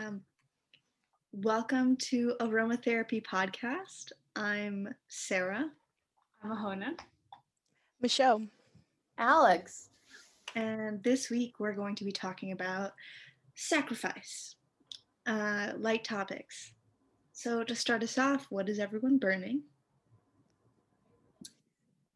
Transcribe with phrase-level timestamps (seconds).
[0.00, 0.22] Um,
[1.32, 4.12] welcome to Aromatherapy Podcast.
[4.34, 5.70] I'm Sarah,
[6.42, 6.98] I'm Ahona.
[8.00, 8.46] Michelle.
[9.18, 9.90] Alex.
[10.54, 12.92] and this week we're going to be talking about
[13.56, 14.54] sacrifice,
[15.26, 16.72] uh, light topics.
[17.32, 19.62] So, to start us off, what is everyone burning?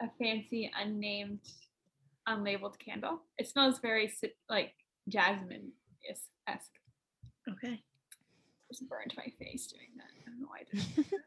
[0.01, 1.41] A fancy, unnamed,
[2.27, 3.21] unlabeled candle.
[3.37, 4.11] It smells very
[4.49, 4.73] like
[5.09, 5.73] jasmine
[6.49, 6.71] esque.
[7.51, 7.75] Okay.
[7.75, 10.07] I Just burned my face doing that.
[10.21, 11.07] I don't know why I did.
[11.13, 11.21] that.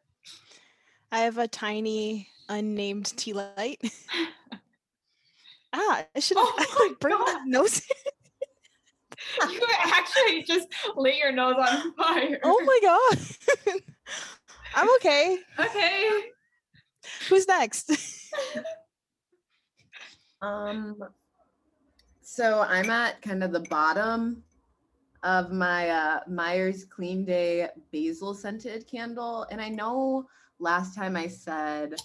[1.12, 3.80] I have a tiny unnamed tea light.
[5.74, 7.82] ah, I should have Oh I my burned my nose.
[9.50, 12.40] you actually just lit your nose on fire.
[12.44, 13.82] oh my god.
[14.76, 15.38] I'm okay.
[15.60, 16.10] Okay.
[17.30, 17.92] Who's next?
[20.42, 20.98] Um
[22.22, 24.44] so I'm at kind of the bottom
[25.24, 30.28] of my uh Meyer's Clean Day basil scented candle and I know
[30.60, 31.96] last time I said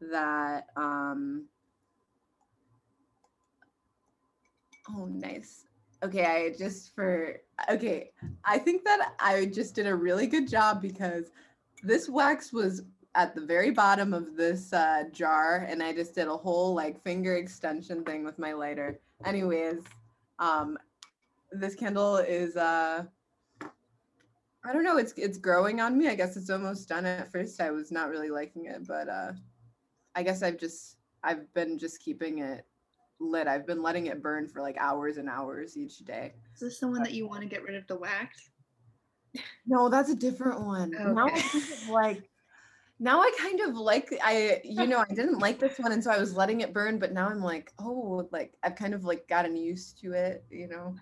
[0.00, 1.46] that um
[4.88, 5.66] Oh nice.
[6.02, 8.10] Okay, I just for okay,
[8.44, 11.30] I think that I just did a really good job because
[11.84, 12.82] this wax was
[13.14, 17.02] at the very bottom of this uh, jar and I just did a whole like
[17.02, 18.98] finger extension thing with my lighter.
[19.24, 19.82] Anyways,
[20.38, 20.76] um,
[21.52, 23.04] this candle is uh,
[24.64, 26.08] I don't know, it's it's growing on me.
[26.08, 27.04] I guess it's almost done.
[27.04, 29.32] At first, I was not really liking it, but uh,
[30.14, 32.66] I guess I've just I've been just keeping it
[33.18, 33.48] lit.
[33.48, 36.34] I've been letting it burn for like hours and hours each day.
[36.54, 38.50] Is this the one that you want to get rid of the wax?
[39.66, 40.90] No, that's a different one.
[41.04, 41.42] Now I Okay.
[41.52, 42.30] kind of like
[42.98, 46.10] now I kind of like I you know, I didn't like this one and so
[46.10, 49.26] I was letting it burn, but now I'm like, oh, like I've kind of like
[49.28, 50.94] gotten used to it, you know.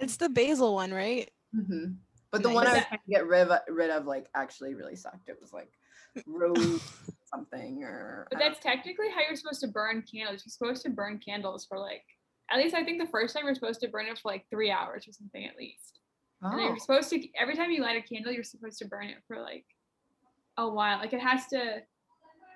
[0.00, 1.30] It's the basil one, right?
[1.54, 1.92] hmm
[2.30, 4.96] But the one I was trying to get rid of, rid of like actually really
[4.96, 5.28] sucked.
[5.28, 5.70] It was like
[6.26, 6.80] rose
[7.24, 10.42] something or But I don't- that's technically how you're supposed to burn candles.
[10.44, 12.04] You're supposed to burn candles for like,
[12.50, 14.70] at least I think the first time you're supposed to burn it for like three
[14.70, 16.00] hours or something at least.
[16.42, 19.08] And oh, you're supposed to every time you light a candle, you're supposed to burn
[19.08, 19.66] it for like
[20.56, 20.98] a while.
[20.98, 21.80] Like it has to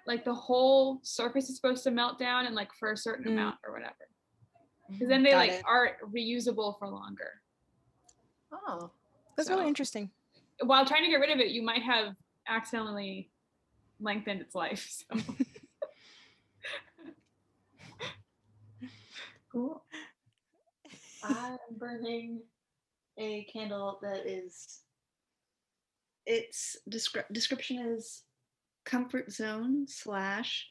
[0.07, 3.33] like the whole surface is supposed to melt down and like for a certain Mm.
[3.33, 3.95] amount or whatever.
[4.93, 5.63] Because then they Got like it.
[5.67, 7.41] are reusable for longer.
[8.53, 8.91] oh.
[9.37, 10.11] That's really interesting.
[10.63, 12.15] While trying to get rid of it, you might have
[12.47, 13.31] accidentally
[14.01, 15.05] lengthened its life.
[15.11, 15.19] So
[19.51, 19.83] Cool.
[21.25, 22.41] I'm burning
[23.19, 24.81] a candle that is
[26.27, 28.23] Its descri- description is
[28.85, 30.69] comfort zone slash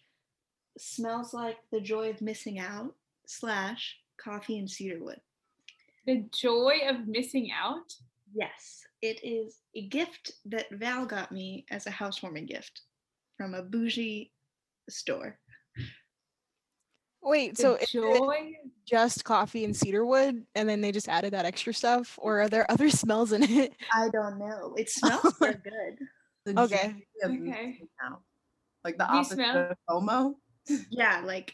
[0.77, 2.95] smells like the joy of missing out
[3.27, 5.19] slash coffee and cedarwood.
[6.05, 7.93] the joy of missing out.
[8.33, 12.81] Yes, it is a gift that Val got me as a housewarming gift
[13.37, 14.31] from a bougie
[14.89, 15.37] store.
[17.23, 18.51] Wait, The so is it joy.
[18.85, 22.17] just coffee and cedarwood and then they just added that extra stuff?
[22.21, 23.73] Or are there other smells in it?
[23.93, 24.73] I don't know.
[24.77, 25.99] It smells very good.
[26.45, 27.05] The Okay.
[27.23, 27.35] Okay.
[27.37, 27.87] missing.
[28.83, 30.35] Like the you opposite smell- of FOMO.
[30.89, 31.53] Yeah, like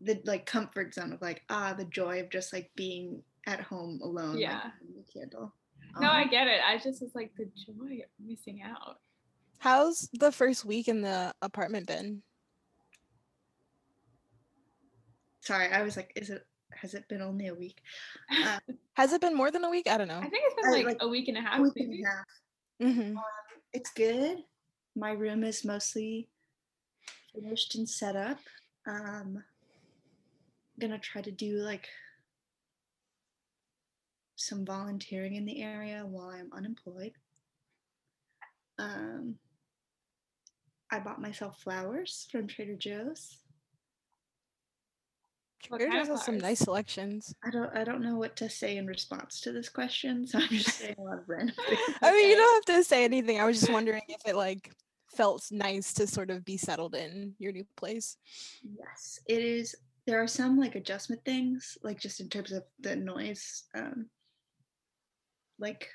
[0.00, 4.00] the like comfort zone of like ah the joy of just like being at home
[4.02, 4.38] alone.
[4.38, 4.60] Yeah.
[4.80, 5.54] burning the candle.
[6.00, 6.30] No, I Uh-huh.
[6.30, 6.60] get it.
[6.66, 8.98] I just was like the joy of missing out.
[9.58, 12.22] How's the first week in the apartment been?
[15.40, 17.80] Sorry, I was like, is it has it been only a week?
[18.44, 18.58] Uh,
[18.94, 19.88] Has it been more than a week?
[19.88, 20.18] I don't know.
[20.18, 21.60] I think it's been Uh, like, like, a week and a half.
[21.60, 22.02] week maybe.
[22.80, 23.12] and a half.
[23.12, 23.18] hmm
[23.72, 24.38] It's good.
[24.94, 26.28] My room is mostly
[27.32, 28.38] finished and set up.
[28.86, 29.42] Um,
[30.80, 31.86] gonna try to do like
[34.36, 37.12] some volunteering in the area while I'm unemployed.
[38.78, 39.36] Um,
[40.90, 43.38] I bought myself flowers from Trader Joe's.
[45.62, 47.34] Trader Joe's has some nice selections.
[47.44, 50.48] I don't I don't know what to say in response to this question, so I'm
[50.48, 51.54] just saying a lot of random.
[52.02, 53.40] I mean, you don't have to say anything.
[53.40, 54.72] I was just wondering if it like
[55.14, 58.16] felt nice to sort of be settled in your new place.
[58.62, 59.76] Yes, it is.
[60.06, 64.06] There are some like adjustment things, like just in terms of the noise, um,
[65.58, 65.88] like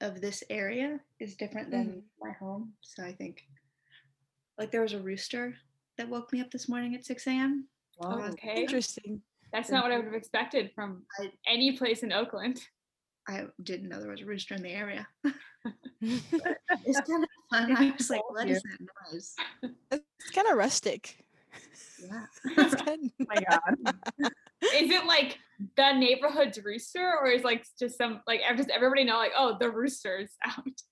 [0.00, 2.72] of this area is different than my home.
[2.80, 3.42] So I think,
[4.58, 5.54] like, there was a rooster
[5.98, 7.68] that woke me up this morning at 6 a.m.
[7.98, 8.28] Wow.
[8.30, 8.62] Okay.
[8.62, 9.22] Interesting.
[9.52, 12.60] That's not what I would have expected from I- any place in Oakland.
[13.28, 15.06] I didn't know there was a rooster in the area.
[16.86, 17.76] It's kind of fun.
[17.76, 18.54] I was like, Told what you.
[18.56, 19.34] is that noise?
[19.90, 21.23] it's kind of rustic.
[22.02, 22.26] Yeah.
[22.86, 23.94] Oh my god.
[24.74, 25.38] Is it like
[25.76, 29.70] the neighborhood's rooster, or is like just some like just everybody know like oh the
[29.70, 30.82] rooster's out?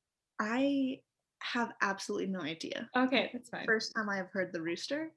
[0.41, 1.01] I
[1.41, 2.89] have absolutely no idea.
[2.97, 3.67] Okay, that's fine.
[3.67, 5.13] First time I have heard the rooster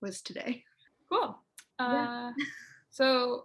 [0.00, 0.62] was today.
[1.10, 1.38] Cool.
[1.80, 2.28] Yeah.
[2.28, 2.32] Uh,
[2.90, 3.44] so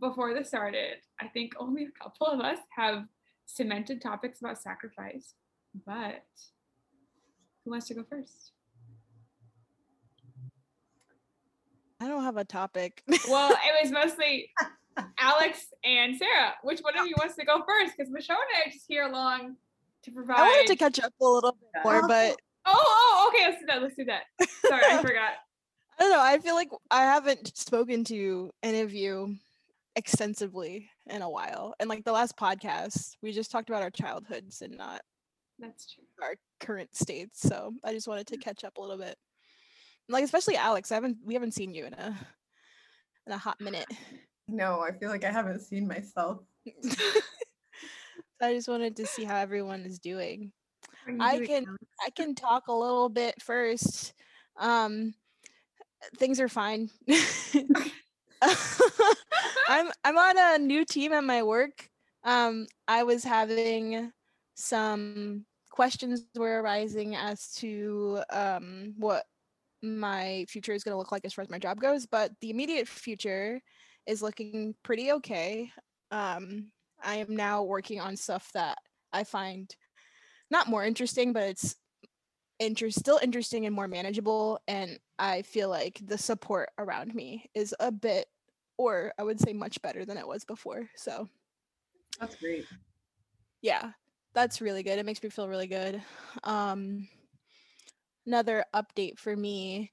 [0.00, 3.04] before this started, I think only a couple of us have
[3.46, 5.34] cemented topics about sacrifice.
[5.86, 6.24] But
[7.64, 8.53] who wants to go first?
[12.00, 13.02] I don't have a topic.
[13.28, 14.50] Well, it was mostly
[15.18, 16.54] Alex and Sarah.
[16.62, 17.94] Which one of you wants to go first?
[17.96, 19.56] Because Michelle and I are just here along
[20.02, 20.38] to provide.
[20.38, 22.36] I wanted to catch up a little bit more, but
[22.66, 23.46] Oh, oh, okay.
[23.48, 23.82] Let's do that.
[23.82, 24.22] Let's do that.
[24.66, 25.32] Sorry, I forgot.
[25.98, 26.20] I don't know.
[26.20, 29.36] I feel like I haven't spoken to any of you
[29.96, 31.74] extensively in a while.
[31.78, 35.02] And like the last podcast, we just talked about our childhoods and not
[35.58, 36.04] That's true.
[36.22, 37.40] our current states.
[37.40, 39.16] So I just wanted to catch up a little bit.
[40.08, 42.16] Like especially Alex, I haven't we haven't seen you in a
[43.26, 43.86] in a hot minute.
[44.48, 46.40] No, I feel like I haven't seen myself.
[48.42, 50.52] I just wanted to see how everyone is doing.
[51.20, 51.76] I doing can?
[52.04, 54.12] I can talk a little bit first.
[54.58, 55.14] Um
[56.18, 56.90] things are fine.
[59.68, 61.88] I'm I'm on a new team at my work.
[62.24, 64.12] Um I was having
[64.54, 69.24] some questions were arising as to um what
[69.84, 72.50] my future is going to look like as far as my job goes, but the
[72.50, 73.60] immediate future
[74.06, 75.70] is looking pretty okay.
[76.10, 76.70] Um
[77.02, 78.78] I am now working on stuff that
[79.12, 79.74] I find
[80.50, 81.76] not more interesting, but it's
[82.58, 84.60] interest still interesting and more manageable.
[84.68, 88.26] And I feel like the support around me is a bit,
[88.78, 90.88] or I would say much better than it was before.
[90.96, 91.28] So
[92.20, 92.66] That's great.
[93.60, 93.92] yeah,
[94.34, 94.98] that's really good.
[94.98, 96.02] It makes me feel really good.
[96.42, 97.08] Um,
[98.26, 99.92] another update for me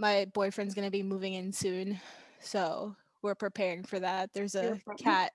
[0.00, 2.00] my boyfriend's going to be moving in soon.
[2.40, 4.30] So we're preparing for that.
[4.32, 5.32] There's a cat.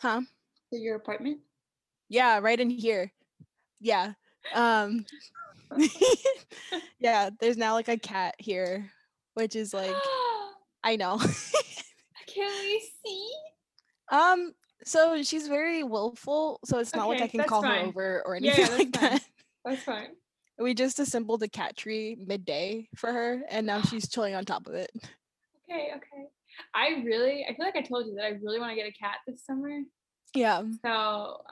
[0.00, 0.22] Huh?
[0.72, 1.40] To your apartment?
[2.08, 3.12] Yeah, right in here.
[3.80, 4.12] Yeah.
[4.54, 5.04] Um
[7.00, 8.90] yeah, there's now like a cat here,
[9.34, 9.94] which is like
[10.84, 11.18] I know.
[11.18, 13.30] Can we see?
[14.10, 14.52] um
[14.84, 18.64] so she's very willful, so it's not like I can call her over or anything
[18.64, 19.10] yeah, like that's fine.
[19.10, 19.22] that.
[19.64, 20.08] That's fine.
[20.58, 24.66] We just assembled a cat tree midday for her and now she's chilling on top
[24.66, 24.90] of it.
[25.70, 26.28] Okay, okay.
[26.74, 28.92] I really, I feel like I told you that I really want to get a
[28.92, 29.80] cat this summer.
[30.34, 30.62] Yeah.
[30.84, 30.90] So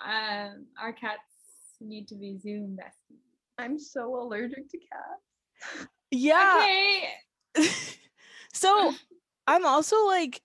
[0.04, 1.22] um, our cats
[1.80, 3.18] need to be Zoom besties.
[3.58, 5.88] I'm so allergic to cats.
[6.12, 6.60] Yeah.
[6.60, 7.08] Okay.
[8.54, 8.94] so
[9.48, 10.40] I'm also like,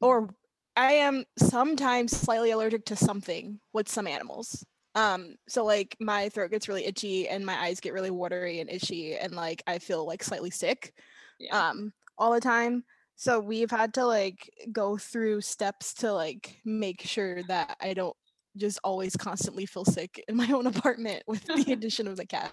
[0.00, 0.30] or
[0.76, 4.64] I am sometimes slightly allergic to something with some animals.
[4.94, 8.70] Um, so like my throat gets really itchy and my eyes get really watery and
[8.70, 10.92] itchy and like I feel like slightly sick
[11.38, 11.68] Yeah.
[11.68, 12.84] um all the time.
[13.16, 18.16] So we've had to like go through steps to like make sure that I don't
[18.56, 22.52] just always constantly feel sick in my own apartment with the addition of the cat.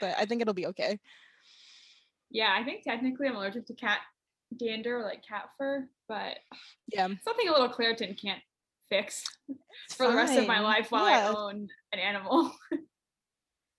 [0.00, 0.98] But I think it'll be okay.
[2.30, 4.00] yeah, I think technically I'm allergic to cat
[4.56, 6.38] dander or like cat fur, but
[6.92, 7.08] Yeah.
[7.24, 8.42] something a little Claritin can't
[8.90, 9.24] fix
[9.90, 11.30] for the rest of my life while Yeah.
[11.30, 12.52] I own an animal.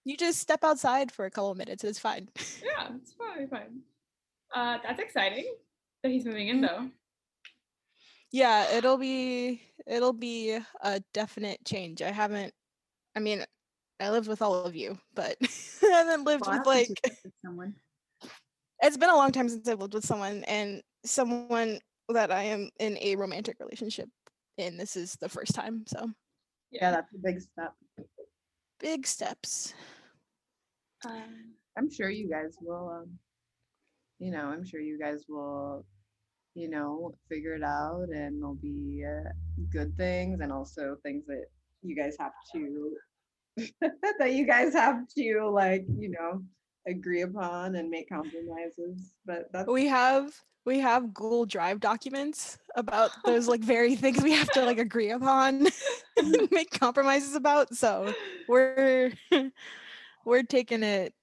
[0.06, 1.84] You just step outside for a couple of minutes.
[1.84, 2.30] It's fine.
[2.64, 3.82] yeah, it's probably fine.
[4.56, 5.54] Uh, that's exciting
[6.02, 6.68] that he's moving in Mm.
[6.68, 6.90] though.
[8.32, 12.02] yeah, it'll be it'll be a definite change.
[12.02, 12.54] I haven't.
[13.18, 13.44] I mean,
[14.00, 15.36] I lived with all of you, but
[15.84, 16.88] I haven't lived Well, with like.
[16.88, 17.76] lived with someone.
[18.82, 22.70] It's been a long time since I've lived with someone, and someone that I am
[22.80, 24.08] in a romantic relationship.
[24.58, 26.12] And this is the first time, so
[26.72, 27.74] Yeah, that's a big step.
[28.80, 29.74] big steps.
[31.06, 33.20] Um, I'm sure you guys will, um,
[34.20, 35.86] you know, I'm sure you guys will,
[36.56, 39.30] you know, figure it out and there'll be uh,
[39.72, 41.46] good things and also things that
[41.84, 42.96] you guys have to,
[44.20, 46.44] that you guys have to, like, you know,
[46.88, 49.14] agree upon and make compromises.
[49.26, 50.34] But that's, We have
[50.68, 55.10] we have Google Drive documents about those like very things we have to like agree
[55.12, 55.66] upon
[56.18, 57.74] and make compromises about.
[57.74, 58.14] So
[58.50, 59.14] we're
[60.26, 61.14] we're taking it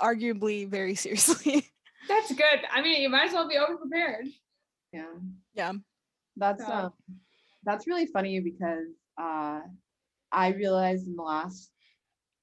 [0.00, 1.68] arguably very seriously.
[2.08, 2.60] that's good.
[2.70, 4.28] I mean, you might as well be over prepared.
[4.92, 5.04] yeah.
[5.54, 5.72] yeah.
[6.36, 6.92] That's So- um,
[7.64, 8.88] that's really funny because
[9.20, 9.60] uh,
[10.32, 11.70] I realized in the last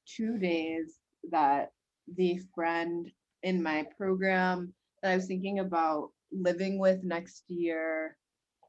[0.06, 0.96] two days
[1.32, 1.72] that
[2.16, 3.12] the friend
[3.44, 8.18] in my program that I was thinking about living with next year,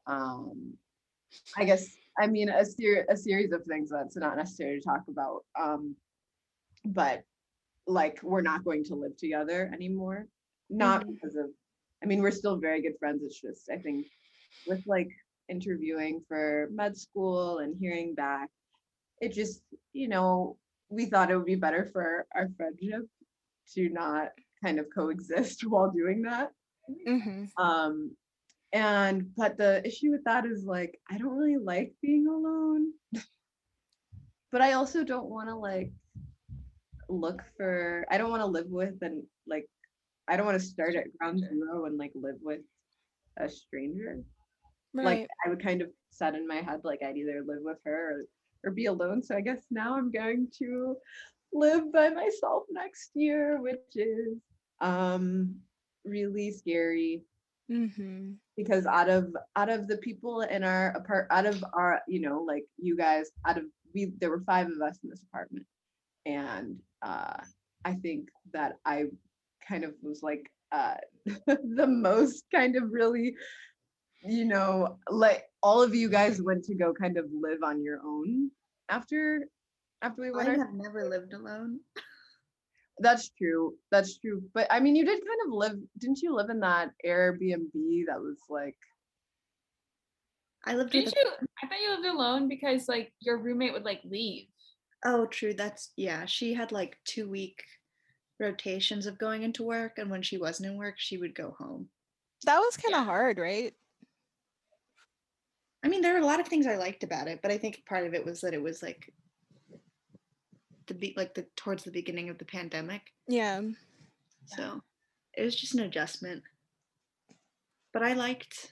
[0.07, 0.73] um,
[1.57, 1.87] I guess
[2.19, 5.95] I mean a ser- a series of things that's not necessary to talk about, um,
[6.85, 7.23] but
[7.87, 10.27] like we're not going to live together anymore.
[10.69, 11.13] Not Mhm.
[11.13, 11.51] because of,
[12.03, 13.23] I mean, we're still very good friends.
[13.23, 14.07] It's just I think
[14.65, 15.09] with like
[15.49, 18.49] interviewing for med school and hearing back,
[19.21, 20.57] it just, you know,
[20.89, 23.03] we thought it would be better for our friendship
[23.73, 24.29] to not
[24.63, 26.51] kind of coexist while doing that.
[27.05, 28.15] hmm Um,
[28.73, 32.93] and but the issue with that is like I don't really like being alone,
[34.51, 35.91] but I also don't want to like
[37.09, 38.05] look for.
[38.09, 39.67] I don't want to live with and like
[40.27, 42.61] I don't want to start at ground zero and like live with
[43.37, 44.19] a stranger.
[44.93, 45.05] Right.
[45.05, 48.11] Like I would kind of set in my head like I'd either live with her
[48.11, 48.25] or
[48.63, 49.23] or be alone.
[49.23, 50.95] So I guess now I'm going to
[51.53, 54.37] live by myself next year, which is
[54.81, 55.55] um
[56.05, 57.23] really scary
[57.69, 62.21] hmm because out of out of the people in our apart out of our you
[62.21, 65.65] know like you guys out of we there were five of us in this apartment
[66.25, 67.37] and uh
[67.85, 69.05] i think that i
[69.67, 70.95] kind of was like uh
[71.47, 73.35] the most kind of really
[74.23, 77.99] you know like all of you guys went to go kind of live on your
[78.05, 78.51] own
[78.89, 79.47] after
[80.01, 81.79] after we I went our have never lived alone.
[83.01, 83.75] that's true.
[83.91, 84.41] That's true.
[84.53, 87.71] But I mean, you did kind of live, didn't you live in that Airbnb
[88.07, 88.77] that was like,
[90.65, 91.31] I lived Didn't you?
[91.63, 94.47] I thought you lived alone because like your roommate would like leave.
[95.05, 97.63] oh true that's yeah she had like two week
[98.39, 101.89] rotations of going into work and when she wasn't in work she would go home
[102.45, 103.05] That was kind of Yeah.
[103.05, 103.73] hard, right?
[105.83, 107.83] I mean there were a lot of things I liked about it but I think
[107.87, 109.11] part of it was that it was like
[110.87, 113.61] the be like the towards the beginning of the pandemic Yeah.
[114.45, 114.81] so
[115.37, 116.43] it was just an adjustment
[117.93, 118.71] but I liked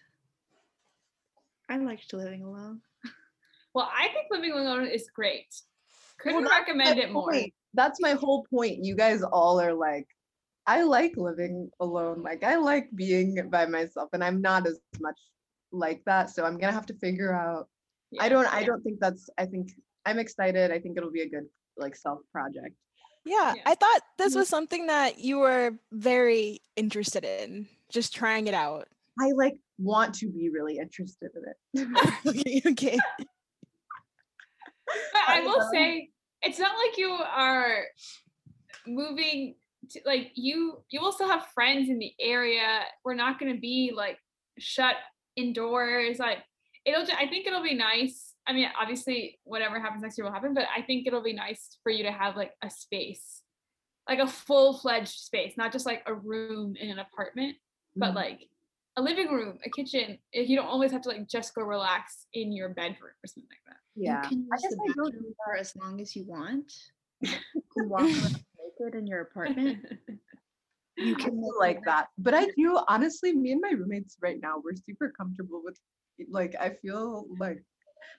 [1.70, 2.82] I liked living alone
[3.76, 5.54] Well, I think living alone is great.
[6.20, 7.30] Couldn't that's my recommend it more.
[7.32, 7.54] point.
[7.76, 8.84] That's my whole point.
[8.84, 10.08] You guys all are like,
[10.66, 12.24] I like living alone.
[12.24, 15.20] Like, I like being by myself, and I'm not as much
[15.72, 16.32] like that.
[16.32, 17.70] So I'm gonna have to figure out.
[18.20, 18.52] I don't.
[18.52, 19.30] I don't think that's.
[19.38, 19.70] I think
[20.04, 20.72] I'm excited.
[20.72, 21.46] I think it'll be a good
[21.80, 22.76] like self project.
[23.26, 23.54] Yeah.
[23.56, 23.62] Yeah.
[23.66, 24.38] I thought this Mhm.
[24.38, 28.88] was something that you were very interested in, just trying it out.
[29.20, 31.44] I like want to be really interested in
[31.84, 31.88] it.
[32.28, 32.62] okay.
[32.72, 32.98] Okay.
[35.14, 35.70] But I I will know.
[35.72, 36.10] say,
[36.42, 37.84] it's not like you are
[38.88, 39.56] moving
[39.92, 42.82] to like you you will still have friends in the area.
[43.06, 44.18] We're not gonna be like
[44.58, 44.96] shut
[45.36, 46.18] indoors.
[46.18, 46.40] Like
[46.86, 48.29] it'll ju- I think it'll be nice.
[48.50, 51.78] I mean, obviously whatever happens next year will happen, but I think it'll be nice
[51.84, 53.44] for you to have like a space.
[54.10, 57.58] Like a full-fledged space, not just like a room in an apartment,
[57.96, 58.16] but Mhm.
[58.16, 58.50] like
[58.98, 60.18] a living room, a kitchen.
[60.34, 63.48] If you don't always have to like just go relax in your bedroom or something
[63.52, 63.82] like that.
[63.96, 64.24] yeah.
[64.24, 66.74] you can I guess the I don't bathroom for as long as you want
[67.22, 69.86] you can walk around naked in your apartment
[70.98, 72.08] you can like that.
[72.18, 75.78] But I do honestly, me and my roommates right now, we're super comfortable with
[76.30, 77.64] like I feel like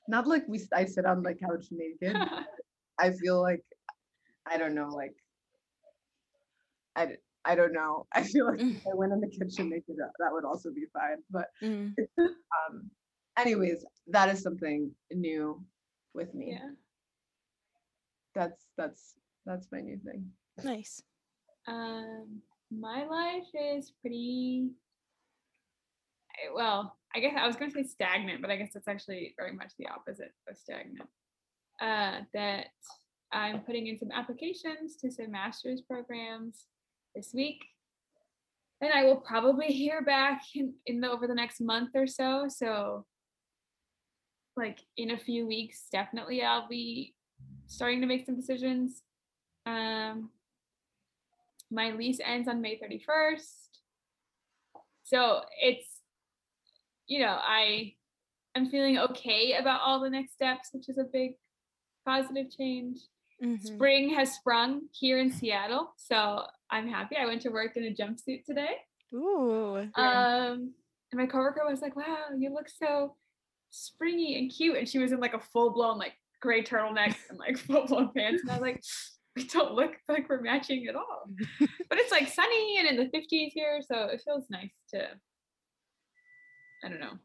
[0.08, 2.16] not like we I sit on the couch naked.
[2.98, 3.64] I feel like
[4.46, 5.14] I don't know, like
[6.96, 8.06] I I don't know.
[8.14, 10.86] I feel like if I went in the kitchen naked, that, that would also be
[10.92, 11.18] fine.
[11.30, 11.94] But Mm.
[12.18, 12.90] um
[13.38, 15.64] anyways, that is something new
[16.14, 16.52] with me.
[16.52, 16.70] yeah.
[18.34, 19.14] That's that's
[19.46, 20.30] that's my new thing.
[20.62, 21.02] Nice.
[21.66, 24.70] Um, my life is pretty.
[26.54, 29.52] Well, I guess I was going to say stagnant, but I guess that's actually very
[29.52, 31.08] much the opposite of stagnant.
[31.80, 32.66] Uh, that
[33.32, 36.66] I'm putting in some applications to some master's programs
[37.14, 37.64] this week,
[38.80, 42.46] and I will probably hear back in, in the over the next month or so.
[42.48, 43.06] So,
[44.56, 47.14] like in a few weeks, definitely I'll be
[47.66, 49.02] starting to make some decisions.
[49.66, 50.30] Um,
[51.70, 53.70] my lease ends on May 31st.
[55.04, 55.86] So it's,
[57.10, 57.92] you know, I
[58.56, 61.32] I'm feeling okay about all the next steps, which is a big
[62.06, 62.98] positive change.
[63.42, 63.60] Mhm.
[63.60, 65.92] Spring has sprung here in Seattle.
[65.96, 67.16] So I'm happy.
[67.16, 68.76] I went to work in a jumpsuit today.
[69.12, 69.76] Ooh.
[69.94, 70.74] Um,
[71.10, 73.16] and my coworker was like, wow, you look so
[73.70, 74.76] springy and cute.
[74.76, 78.12] And she was in like a full blown, like gray turtleneck and like full blown
[78.16, 78.42] pants.
[78.42, 78.82] And I was like,
[79.36, 81.24] we don't look like we're matching at all.
[81.88, 83.80] but it's like sunny and in the 50s here.
[83.82, 85.08] So it feels nice to,
[86.84, 87.18] I don't know,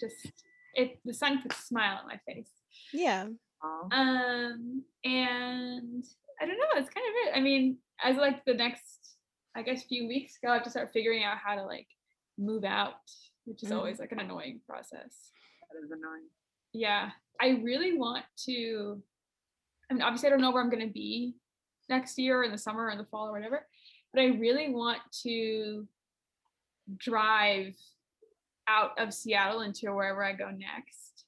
[0.00, 0.32] just
[0.74, 2.50] it, the sun puts a smile on my face.
[2.92, 3.26] Yeah.
[3.62, 6.04] Um, and
[6.40, 7.36] I don't know, it's kind of it.
[7.36, 9.14] I mean, as like the next,
[9.56, 11.86] I guess, few weeks go, I have to start figuring out how to like
[12.38, 13.00] move out,
[13.46, 13.76] which is Mhm.
[13.76, 15.32] always like an annoying process.
[15.72, 16.28] That is annoying.
[16.72, 19.02] Yeah, I really want to.
[19.90, 21.34] I mean, obviously, I don't know where I'm going to be
[21.88, 23.66] next year, in the summer, or in the fall, or whatever.
[24.12, 25.86] But I really want to
[26.98, 27.74] drive
[28.68, 31.24] out of Seattle into wherever I go next.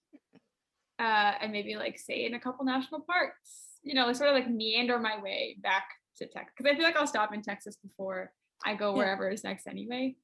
[0.99, 4.50] Uh, and maybe like stay in a couple national parks, you know, sort of like
[4.50, 5.85] meander my way back
[6.16, 6.52] to Texas.
[6.59, 8.33] Cause I feel like I'll stop in Texas before
[8.66, 8.97] I go Yeah.
[8.99, 10.16] wherever is next anyway.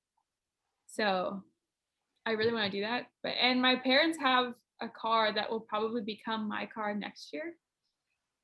[0.86, 1.42] So
[2.26, 3.06] I really want to do that.
[3.22, 7.54] But and my parents have a car that will probably become my car next year.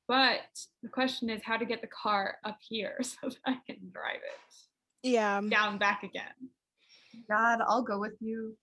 [0.07, 0.39] But
[0.81, 4.21] the question is how to get the car up here so that I can drive
[4.23, 5.41] it Yeah.
[5.49, 6.31] down back again.
[7.29, 8.55] God, I'll go with you.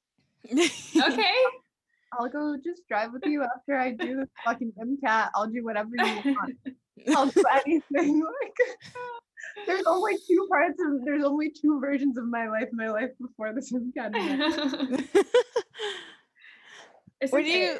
[0.50, 0.64] Okay.
[2.18, 5.28] I'll go just drive with you after I do this fucking MCAT.
[5.34, 6.56] I'll do whatever you want.
[7.16, 8.22] I'll do anything.
[9.56, 12.68] Like, there's only two parts of there's only two versions of my life.
[12.72, 14.14] My life before this MCAT.
[14.14, 15.04] and after.
[17.30, 17.78] What do you?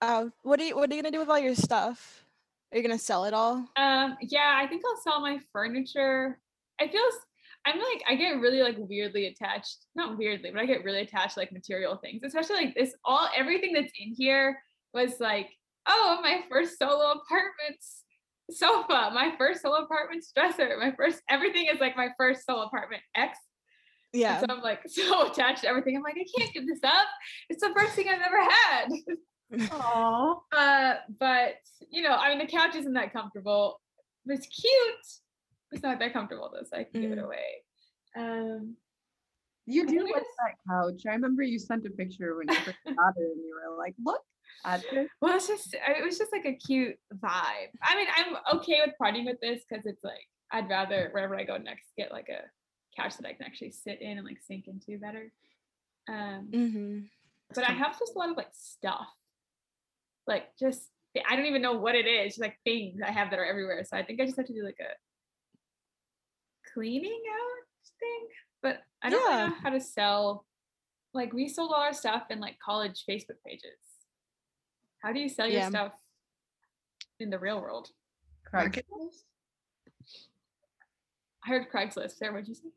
[0.00, 0.76] Uh, what are you?
[0.76, 2.24] What are you gonna do with all your stuff?
[2.72, 3.56] Are you gonna sell it all?
[3.76, 6.38] Um, yeah, I think I'll sell my furniture.
[6.80, 7.26] I feel s-
[7.66, 9.86] I'm like I get really like weirdly attached.
[9.96, 12.94] Not weirdly, but I get really attached to like material things, especially like this.
[13.04, 14.58] All everything that's in here
[14.94, 15.48] was like,
[15.86, 18.04] oh, my first solo apartment's
[18.50, 23.02] sofa, my first solo apartment's dresser, my first everything is like my first solo apartment
[23.16, 23.36] X.
[24.12, 24.40] And Yeah.
[24.40, 25.96] So I'm like so attached to everything.
[25.96, 27.06] I'm like, I can't give this up.
[27.48, 29.70] It's the first thing I've ever had.
[29.72, 30.34] Aw.
[30.56, 31.54] Uh, but
[31.90, 33.80] you know, I mean, the couch isn't that comfortable.
[34.26, 35.25] It's cute.
[35.76, 37.24] It's not that comfortable though, so I can give it Mm.
[37.24, 37.62] away.
[38.16, 38.76] Um,
[39.66, 41.02] You do like that couch.
[41.06, 43.94] I remember you sent a picture when you first got it, and you were like,
[44.02, 44.22] "Look
[44.64, 47.70] at this." well, it's just it was just like a cute vibe.
[47.82, 51.44] I mean, I'm okay with parting with this because it's like I'd rather wherever I
[51.44, 52.40] go next get like a
[52.98, 55.30] couch that I can actually sit in and like sink into better.
[56.08, 56.98] Um, Mm-hmm.
[57.54, 59.08] but I have just a lot of like stuff,
[60.26, 60.88] like just
[61.28, 63.82] I don't even know what it is, just like things I have that are everywhere.
[63.84, 64.92] So I think I just have to do like a
[66.76, 68.28] cleaning out thing.
[68.62, 69.48] But I don't really Yeah.
[69.48, 70.44] know how to sell.
[71.14, 73.78] Like we sold all our stuff in like college Facebook pages.
[75.02, 75.92] How do you sell your stuff
[77.20, 77.88] in the real world?
[78.52, 79.24] Marketplace?
[81.44, 82.18] I heard Craigslist.
[82.18, 82.68] There, what'd you say?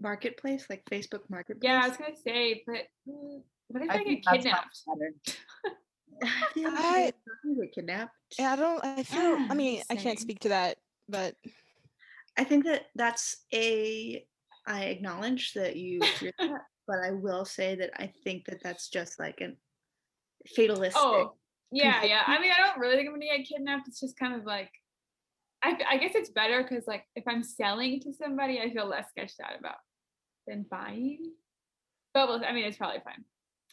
[0.00, 1.62] Marketplace, like Facebook Marketplace.
[1.68, 4.82] Yeah, I was gonna say, but mm, what if I, I get kidnapped?
[4.86, 5.38] much.
[6.56, 7.12] I I-
[7.60, 8.12] get kidnapped.
[8.38, 8.84] Yeah, I don't.
[8.84, 9.36] I feel.
[9.50, 10.78] I mean, I can't speak to that,
[11.08, 11.36] but
[12.38, 14.24] I think that that's a.
[14.66, 16.00] I acknowledge that you
[16.38, 19.56] that, but I will say that I think that that's just like an
[20.56, 21.02] fatalistic.
[21.02, 21.34] Oh,
[21.72, 22.22] yeah, yeah.
[22.26, 23.88] I mean, I don't really think I'm gonna get kidnapped.
[23.88, 24.70] It's just kind of like,
[25.64, 29.08] I, I guess it's better because like if I'm selling to somebody, I feel less
[29.10, 29.76] sketched out about
[30.46, 31.32] than buying.
[32.14, 33.24] But we'll, I mean, it's probably fine.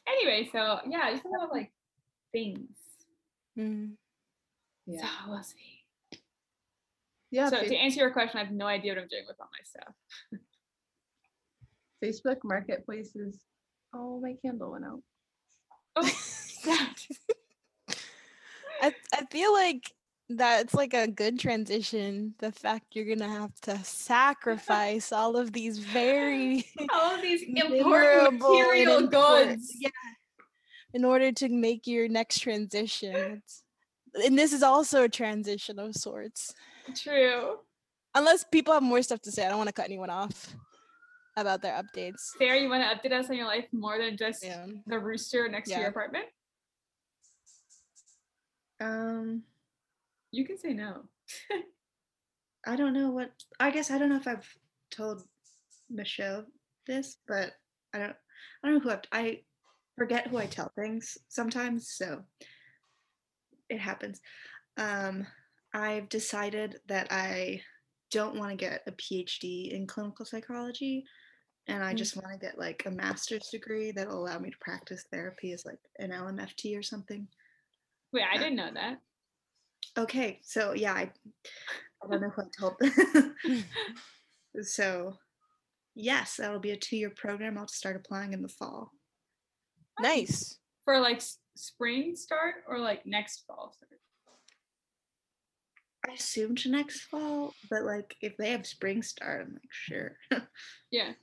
[0.08, 1.72] Anyway, so yeah, just a lot of like
[2.32, 2.70] things.
[3.58, 3.92] mm,
[4.88, 5.10] So Yeah.
[5.28, 5.79] we'll see.
[7.32, 7.50] Yeah.
[7.50, 9.50] so Fa- to answer your question, I have no idea what I'm doing with all
[9.52, 9.94] my stuff.
[12.04, 13.40] Facebook marketplaces.
[13.94, 15.02] Oh, my candle went out.
[15.96, 16.02] Oh,
[16.66, 16.96] that.
[18.82, 19.92] I I feel like
[20.30, 22.36] that's like a good transition.
[22.40, 28.40] The fact you're gonna have to sacrifice all of these very all of these important
[28.40, 29.12] material important-
[29.60, 29.74] goods.
[29.80, 29.90] Yeah.
[30.94, 33.16] In order to make your next transition.
[33.16, 33.64] It's-
[34.26, 36.54] and this is also a transition of sorts.
[36.96, 37.58] True.
[38.16, 40.56] Unless people have more stuff to say, I don't want to cut anyone off
[41.38, 42.20] about their updates.
[42.38, 44.66] Sarah, you want to update us on your life more than just Yeah.
[44.88, 46.26] the rooster next to your apartment?
[48.82, 49.44] Um,
[50.32, 51.04] You can say no.
[52.68, 53.32] I don't know what.
[53.60, 54.48] I guess I don't know if I've
[54.92, 55.24] told
[55.90, 56.46] Michelle
[56.88, 57.52] this, but
[57.94, 58.16] I don't.
[58.64, 59.02] I don't know who I've.
[59.12, 59.40] I
[59.98, 62.24] forget who I tell things sometimes, so
[63.70, 64.20] it happens.
[64.78, 65.26] Um,
[65.74, 67.62] I've decided that I
[68.12, 71.06] don't want to get a PhD in clinical psychology,
[71.68, 71.98] and I Mm.
[71.98, 75.54] just want to get like a master's degree that will allow me to practice therapy
[75.54, 77.28] as like an LMFT or something.
[78.12, 78.98] Wait, I didn't know that.
[79.98, 81.12] Okay, so yeah, I,
[82.04, 82.76] I don't know who I told.
[84.64, 85.18] so,
[85.96, 87.58] yes, that'll be a two-year program.
[87.58, 88.92] I'll start applying in the fall.
[90.00, 90.58] Nice.
[90.86, 91.22] For like
[91.56, 94.00] spring start or like next fall start?
[96.10, 100.18] I assumed next fall, but like if they have spring start, I'm like sure.
[100.92, 101.14] Yeah.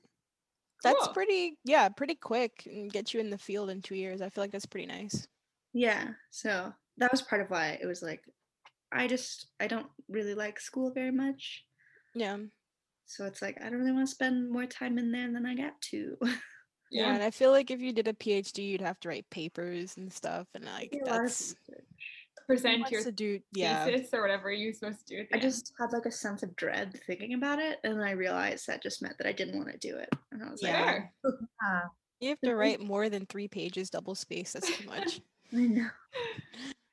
[0.85, 1.14] That's Cool.
[1.14, 4.20] pretty, yeah, pretty quick and get you in the field in two years.
[4.22, 5.27] I feel like that's pretty nice.
[5.72, 8.22] yeah, so that was part of why it was like,
[8.92, 11.64] I just I don't really like school very much,
[12.14, 12.37] Yeah.
[13.07, 15.55] so it's like I don't really want to spend more time in there than I
[15.55, 16.16] got to.
[16.88, 17.12] Yeah.
[17.12, 20.11] And I feel like if you did a PhD, you'd have to write papers and
[20.12, 20.46] stuff.
[20.55, 21.68] And like, A lot that's research.
[21.68, 21.75] who
[22.47, 23.85] Present your to do, yeah.
[23.85, 25.27] thesis or whatever you're supposed to do.
[25.33, 25.43] I end.
[25.43, 28.83] just had like a sense of dread thinking about it, and then I realized that
[28.83, 31.01] just meant that I didn't want to do it, and I was Yeah.
[31.25, 31.83] Like, Ah,
[32.21, 34.53] You have to write more than three pages double space.
[34.53, 35.21] That's too much.
[35.53, 35.89] I know.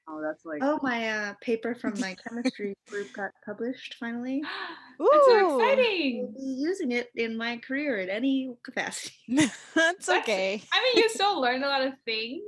[0.05, 4.43] Oh, that's like Oh, my uh, paper from my chemistry group got published finally.
[4.99, 5.49] That's so Ooh.
[5.49, 6.33] I'll exciting.
[6.37, 9.15] be using it in my career in any capacity.
[9.29, 10.61] That's That's- okay.
[10.73, 12.43] I mean, you still learn a lot of things.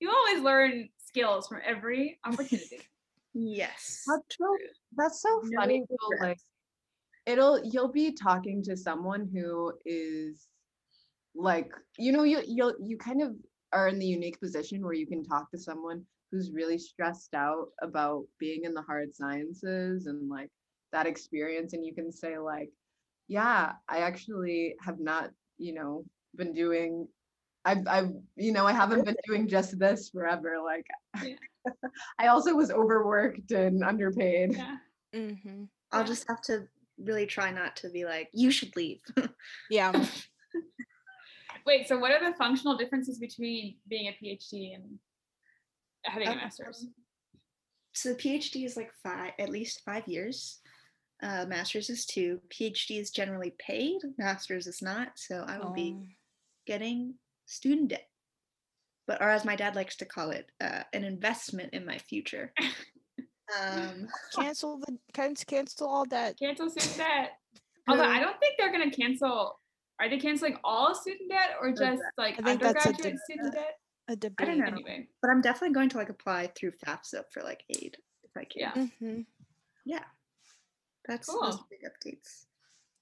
[0.00, 2.80] You always learn skills from every opportunity.
[3.34, 4.02] Yes.
[4.06, 4.56] That's so
[4.96, 5.84] that's so No funny.
[5.88, 6.38] though, like
[7.26, 10.48] it'll you'll be talking to someone who is
[11.34, 13.32] like you know you you'll you kind of
[13.72, 17.66] are in the unique position where you can talk to someone who's really stressed out
[17.82, 20.50] about being in the hard sciences and like
[20.92, 22.70] that experience and you can say like
[23.28, 26.02] yeah i actually have not you know
[26.36, 27.06] been doing
[27.64, 30.86] i've i've you know i haven't been doing just this forever like
[31.24, 31.34] Yeah.
[32.18, 34.76] i also was overworked and underpaid Yeah.
[35.14, 36.06] hmm I'll Yeah.
[36.06, 36.68] just have to
[36.98, 39.00] really try not to be like, you should leave.
[39.70, 39.92] Yeah.
[41.66, 44.98] Wait, so what are the functional differences between being a PhD and
[46.04, 46.82] having a master's?
[46.82, 46.92] Um,
[47.94, 50.60] So the PhD is like five, at least five years.
[51.22, 52.40] Uh, master's is two.
[52.50, 53.98] PhD is generally paid.
[54.18, 55.12] Master's is not.
[55.16, 56.06] So I will be Oh.
[56.66, 57.14] getting
[57.48, 58.08] student debt,
[59.06, 62.52] but or as my dad likes to call it, uh, an investment in my future.
[63.60, 66.38] um, cancel the cancel cancel all that.
[66.38, 67.32] Cancel student debt.
[67.88, 69.58] Although I don't think they're gonna cancel.
[70.00, 73.20] Are they canceling all student debt or just like I think that's a undergraduate deb-
[73.24, 73.74] student debt?
[74.10, 74.46] A debate.
[74.46, 74.66] don't know.
[74.66, 78.44] Anyway, but I'm definitely going to like apply through FAFSA for like aid if I
[78.44, 78.60] can.
[78.76, 78.86] Yeah.
[79.00, 79.20] hmm
[79.84, 80.04] Yeah.
[81.08, 81.66] That's those Cool.
[81.70, 82.44] big updates.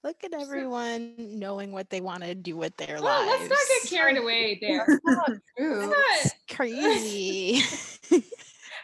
[0.03, 3.49] Look at So- everyone knowing what they want to do with their well, lives.
[3.49, 4.85] let's not get carried away there.
[4.87, 5.93] That's not true.
[6.23, 7.61] That's crazy.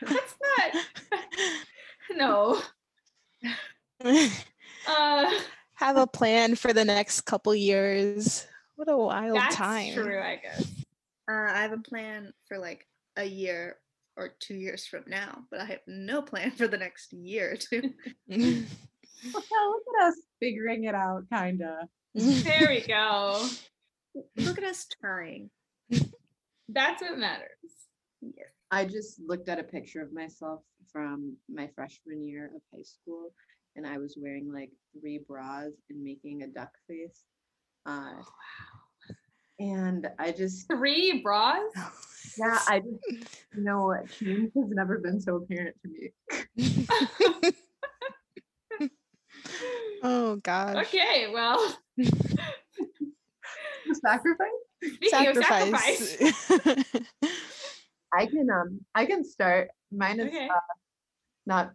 [0.02, 0.84] That's not.
[2.16, 2.62] No.
[4.06, 5.32] Uh,
[5.76, 8.46] Have a plan for the next couple years.
[8.76, 9.94] What a wild that's time.
[9.94, 10.20] true.
[10.20, 10.62] I guess.
[11.30, 13.78] Uh, I have a plan for like a year
[14.18, 17.56] or two years from now, but I have no plan for the next year or
[17.56, 17.94] two.
[19.32, 19.46] Look
[20.02, 21.88] at, us figuring it out, kinda.
[22.16, 23.48] There we go.
[24.38, 25.50] Look at us trying.
[26.70, 27.50] That's what matters.
[28.22, 28.48] Yes.
[28.72, 33.34] I just looked at a picture of myself from my freshman year of high school,
[33.76, 37.24] and I was wearing like three bras and making a duck face.
[37.86, 38.22] Uh,
[39.60, 41.62] and I just, Three bras.
[42.38, 46.12] yeah, I just, you know, change has never been so apparent to
[46.56, 47.52] me.
[50.04, 50.76] oh God.
[50.78, 51.76] Okay, well,
[53.94, 54.50] Sacrifice.
[54.96, 56.18] speaking of sacrifice,
[58.14, 59.70] I can, um, I can start.
[59.92, 60.48] Mine is Okay.
[60.48, 60.60] uh,
[61.46, 61.74] not.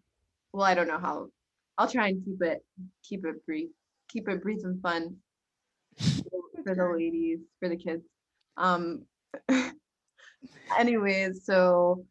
[0.53, 1.29] Well, I don't know how.
[1.79, 2.65] I'll try and keep it,
[3.05, 3.71] keep it brief,
[4.09, 5.17] keep it brief and fun
[6.65, 8.03] for the ladies, for the kids.
[8.57, 9.05] Um.
[10.79, 12.05] anyways, so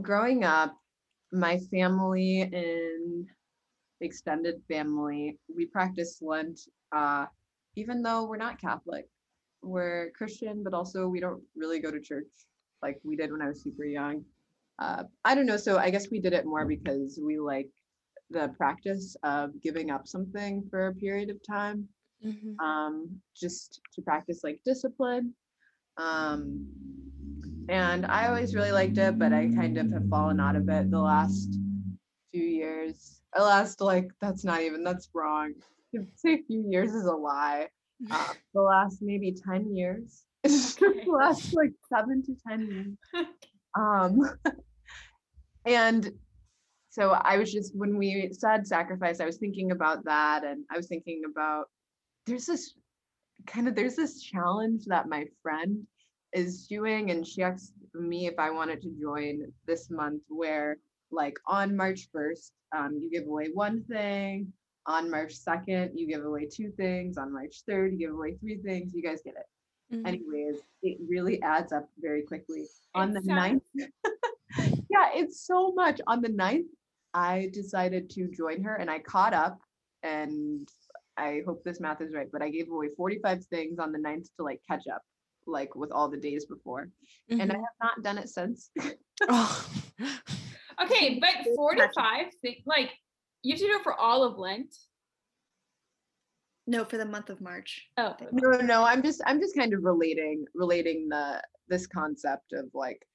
[0.00, 0.76] growing up,
[1.32, 3.26] my family and
[4.04, 6.60] extended family, we practice Lent,
[6.94, 7.26] uh,
[7.76, 9.08] even though we're not Catholic.
[9.62, 12.28] We're Christian, but also we don't really go to church
[12.82, 14.24] like we did when I was super young.
[14.78, 15.56] Uh, I don't know.
[15.56, 17.70] So I guess we did it more because we like
[18.30, 21.88] the practice of giving up something for a period of time
[22.24, 22.58] Mhm.
[22.58, 25.34] um, just to practice like discipline.
[25.96, 26.66] Um,
[27.68, 30.90] and I always really liked it, but I kind of have fallen out of it
[30.90, 31.58] the last
[32.32, 33.22] few years.
[33.34, 35.54] The last like that's not even that's wrong.
[36.16, 37.68] Say few years is a lie.
[38.10, 40.24] Uh, the last maybe ten years.
[40.42, 43.26] the last like seven to ten years.
[43.76, 44.20] Um,
[45.64, 46.12] and
[46.90, 50.76] so I was just when we said sacrifice, I was thinking about that, and I
[50.76, 51.66] was thinking about
[52.26, 52.74] there's this
[53.46, 55.86] kind of there's this challenge that my friend
[56.32, 60.78] is doing and she asked me if i wanted to join this month where
[61.14, 64.52] like on march 1st um, you give away one thing
[64.86, 68.58] on march 2nd you give away two things on march 3rd you give away three
[68.58, 69.46] things you guys get it
[69.92, 70.06] Mhm.
[70.06, 73.60] anyways it really adds up very quickly on the 9th
[74.90, 76.64] yeah it's so much on the 9th
[77.12, 79.58] i decided to join her and i caught up
[80.02, 80.68] and
[81.18, 84.28] i hope this math is right but i gave away 45 things on the 9th
[84.36, 85.02] to like catch up
[85.46, 86.88] like with all the days before
[87.28, 87.60] and i Mhm.
[87.66, 88.70] have not done it since
[89.28, 89.66] Oh.
[90.82, 92.90] Okay, but Good 45 thing like
[93.42, 94.74] you have to do it for all of Lent.
[96.66, 97.88] No, for the month of March.
[97.98, 102.52] Oh, no no no i'm just i'm just kind of relating relating the this concept
[102.52, 103.06] of like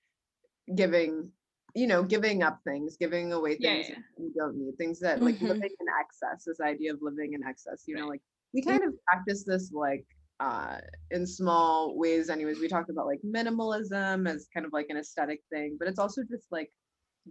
[0.76, 1.32] giving
[1.76, 3.96] you know giving up things giving away things yeah.
[3.96, 5.50] that you don't need things that like Mhm.
[5.50, 8.22] living in excess this idea of living in excess you know like
[8.54, 10.06] we kind of practice this like
[10.40, 10.80] uh
[11.12, 15.42] in small ways anyways we talked about like minimalism as kind of like an aesthetic
[15.52, 16.72] thing but it's also just like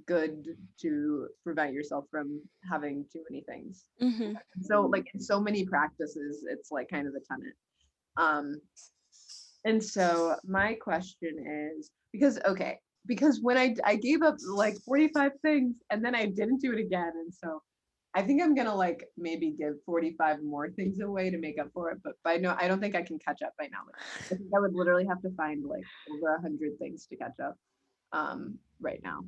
[0.06, 0.46] good
[0.80, 4.36] to prevent yourself from having too many things Mhm.
[4.62, 7.54] so like in so many practices it's like kind of the tenant.
[8.16, 8.60] um
[9.64, 11.34] and so my question
[11.76, 16.26] is because okay because when i i gave up like 45 things and then i
[16.26, 17.62] didn't do it again and so
[18.14, 21.90] i think i'm gonna like maybe give 45 more things away to make up for
[21.90, 23.82] it but by no i don't think i can catch up by now
[24.30, 27.38] i think i would literally have to find like over a hundred things to catch
[27.40, 27.56] up
[28.12, 29.20] um right now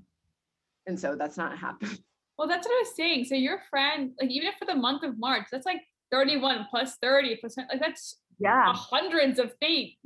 [0.87, 1.97] and so that's not happening
[2.39, 3.27] Well, that's what I was saying.
[3.27, 7.37] So your friend, like even for the month of March, that's like 31 plus 30
[7.37, 7.69] percent.
[7.71, 9.97] Like that's yeah hundreds of things.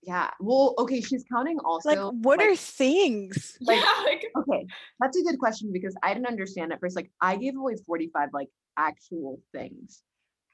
[0.00, 3.58] yeah well okay she's counting also Like, what like- are things?
[3.60, 4.66] Like- yeah, like Okay,
[5.00, 6.94] that's a good question because I didn't understand at first.
[6.94, 10.02] Like, I gave away 45 like actual things.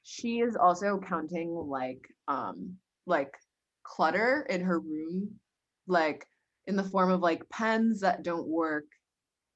[0.05, 3.35] She is also counting like um like
[3.83, 5.33] clutter in her room,
[5.87, 6.25] like
[6.67, 8.85] in the form of like pens that don't work,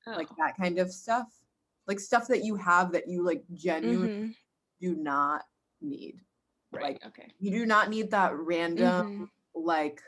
[0.06, 1.28] like oh, that kind of stuff.
[1.86, 4.36] Like stuff that you have that you like genuinely Mhm.
[4.80, 5.44] do not
[5.80, 6.20] need.
[6.72, 6.82] right.
[6.94, 7.28] like, okay.
[7.38, 9.28] You do not need that random Mhm.
[9.54, 10.02] like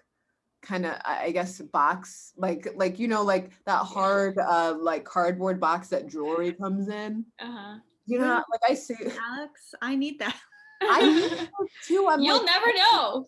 [0.62, 5.60] kind of I guess box like like you know like that hard uh like cardboard
[5.60, 7.24] box that jewelry comes in.
[7.38, 7.78] Uh-huh.
[8.06, 10.36] You know like I say Alex, I need that.
[10.82, 11.50] I need
[11.86, 12.08] too.
[12.10, 13.26] I'm You'll like, never know.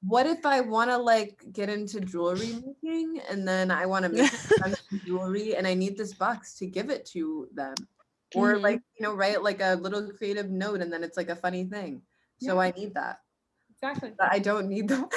[0.00, 4.08] What if I want to like get into jewelry making and then I want to
[4.10, 4.30] make
[5.04, 7.74] jewelry and I need this box to give it to them.
[8.34, 8.62] Or Mhm.
[8.62, 11.64] like, you know, write like a little creative note and then it's like a funny
[11.64, 12.02] thing.
[12.40, 13.18] So I need that.
[13.70, 14.12] Exactly.
[14.16, 15.10] But I don't need that.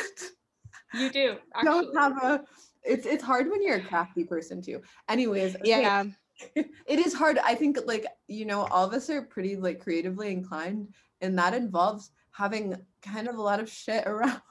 [0.94, 1.38] You do.
[1.54, 2.44] I don't have a
[2.84, 4.82] it's it's hard when you're a crafty person too.
[5.08, 6.06] Anyways, Yeah.
[6.56, 7.38] it is hard.
[7.38, 10.88] I think like, you know, all of us are pretty like creatively inclined
[11.22, 14.42] and that involves having kind of a lot of shit around.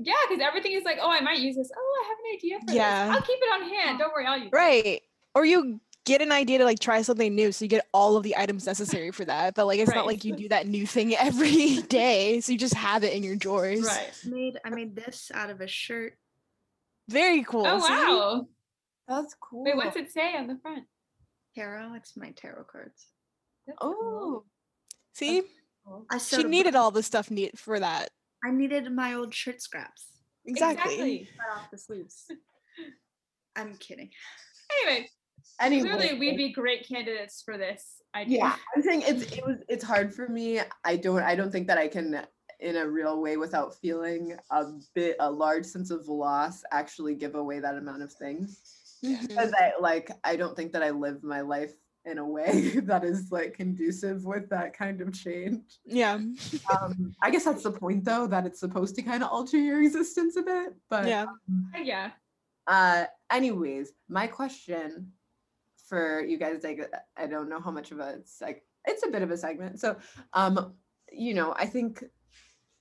[0.00, 1.70] Yeah, because everything is like, oh, I might use this.
[1.76, 3.06] Oh, I have an idea for Yeah.
[3.08, 3.16] this.
[3.16, 3.98] I'll keep it on hand.
[3.98, 4.56] Don't worry, I'll use it.
[4.56, 5.02] Right.
[5.34, 7.52] Or you get an idea to like try something new.
[7.52, 9.54] So you get all of the items necessary for that.
[9.54, 9.96] But like, it's Right.
[9.96, 12.40] not like you do that new thing every day.
[12.40, 13.82] So you just have it in your drawers.
[13.84, 14.10] Right.
[14.24, 16.16] I made I made this out of a shirt.
[17.08, 17.66] Very cool.
[17.66, 17.92] Oh see?
[17.92, 18.46] wow.
[19.08, 19.64] That's cool.
[19.64, 20.84] Wait, what's it say on the front?
[21.54, 21.94] Tarot.
[21.94, 23.06] It's my tarot cards.
[23.66, 23.94] That's cool.
[23.94, 24.44] Oh,
[25.14, 25.42] See,
[26.10, 28.10] I she needed all the stuff need for that.
[28.44, 30.06] I needed my old shirt scraps.
[30.46, 31.28] Exactly.
[31.38, 32.30] Cut off the sleeves.
[33.56, 34.10] I'm kidding.
[34.82, 35.08] Anyway,
[35.60, 35.88] anyway.
[35.88, 38.38] clearly we'd be great candidates for this idea.
[38.38, 41.66] yeah i'm saying it's it was it's hard for me i don't i don't think
[41.66, 42.22] that i can
[42.60, 47.34] in a real way without feeling a bit a large sense of loss actually give
[47.34, 48.60] away that amount of things
[49.04, 49.28] Mhm.
[49.28, 51.72] because i like i don't think that i live my life
[52.10, 56.14] in a way that is like conducive with that kind of change Yeah.
[56.14, 59.82] um i guess that's the point though that it's supposed to kind of alter your
[59.82, 61.26] existence a bit but Yeah.
[61.82, 62.10] Yeah.
[62.66, 65.12] uh anyways my question
[65.88, 66.80] for you guys like
[67.16, 69.78] i don't know how much of a it's like it's a bit of a segment
[69.80, 69.96] so
[70.32, 70.72] um
[71.12, 72.04] you know i think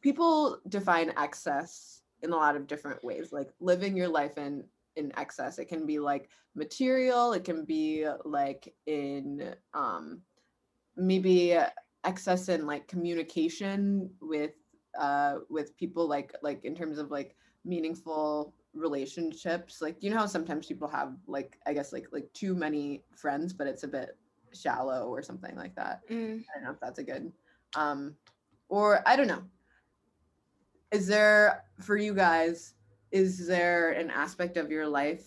[0.01, 4.63] people define excess in a lot of different ways like living your life in
[4.97, 5.59] in excess.
[5.59, 10.21] It can be like material it can be like in um
[10.97, 11.57] maybe
[12.03, 14.55] excess in like communication with
[14.99, 19.81] uh with people like like in terms of like meaningful relationships.
[19.81, 23.53] Like you know how sometimes people have like i guess like like too many friends
[23.53, 24.17] but it's a bit
[24.53, 26.01] shallow or something like that?
[26.09, 26.43] Mm.
[26.49, 27.31] i don't know if that's a good
[27.75, 28.15] um
[28.69, 29.43] or i don't know.
[30.89, 32.73] Is there for you guys
[33.11, 35.25] is there an aspect of your life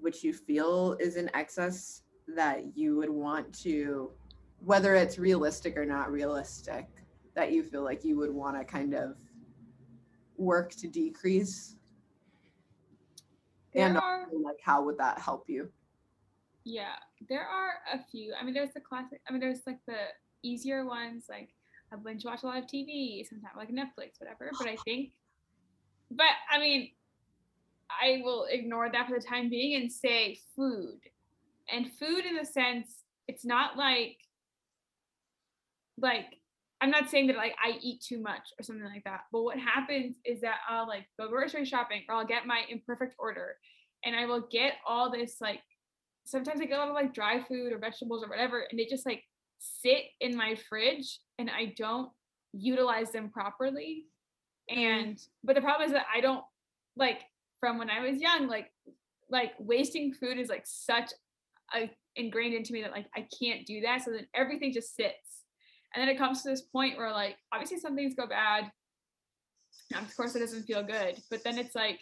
[0.00, 2.02] which you feel is in excess
[2.34, 4.10] that you would want to
[4.64, 6.86] whether it's realistic or not realistic
[7.34, 9.16] that you feel like you would want to kind of
[10.36, 11.76] work to decrease
[13.72, 15.70] There and are like how would that help you
[16.64, 16.96] yeah,
[17.28, 18.34] there are a few.
[18.38, 19.20] I mean, there's the classic.
[19.28, 20.08] I mean, there's like the
[20.42, 21.50] easier ones, like
[21.92, 24.50] I binge watch a lot of TV sometimes, like Netflix, whatever.
[24.58, 25.12] But I think,
[26.10, 26.90] but I mean,
[27.90, 31.00] I will ignore that for the time being and say food,
[31.72, 34.16] and food in the sense, it's not like,
[35.98, 36.38] like
[36.80, 39.20] I'm not saying that like I eat too much or something like that.
[39.30, 43.14] But what happens is that I'll like go grocery shopping or I'll get my imperfect
[43.18, 43.56] order,
[44.04, 45.60] and I will get all this like
[46.24, 48.86] sometimes I get a lot of like dry food or vegetables or whatever, and they
[48.86, 49.24] just like
[49.58, 52.10] sit in my fridge and I don't
[52.52, 54.06] utilize them properly.
[54.70, 56.44] And but the problem is that I don't
[56.96, 57.20] like
[57.58, 58.70] from when I was young, like
[59.28, 61.10] like wasting food is like such
[61.74, 64.02] a ingrained into me that like I can't do that.
[64.02, 65.44] So then everything just sits.
[65.94, 68.70] And then it comes to this point where like obviously some things go bad.
[69.96, 71.20] Of course, it doesn't feel good.
[71.30, 72.00] But then it's like,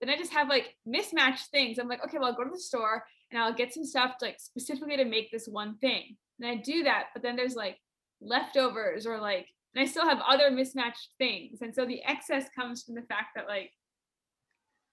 [0.00, 1.78] then I just have like mismatched things.
[1.78, 4.38] I'm like, okay, well, I'll go to the store and I'll get some stuff like
[4.38, 6.16] specifically to make this one thing.
[6.40, 7.78] And I do that, but then there's like
[8.20, 11.62] leftovers or like, and I still have other mismatched things.
[11.62, 13.70] And so the excess comes from the fact that like,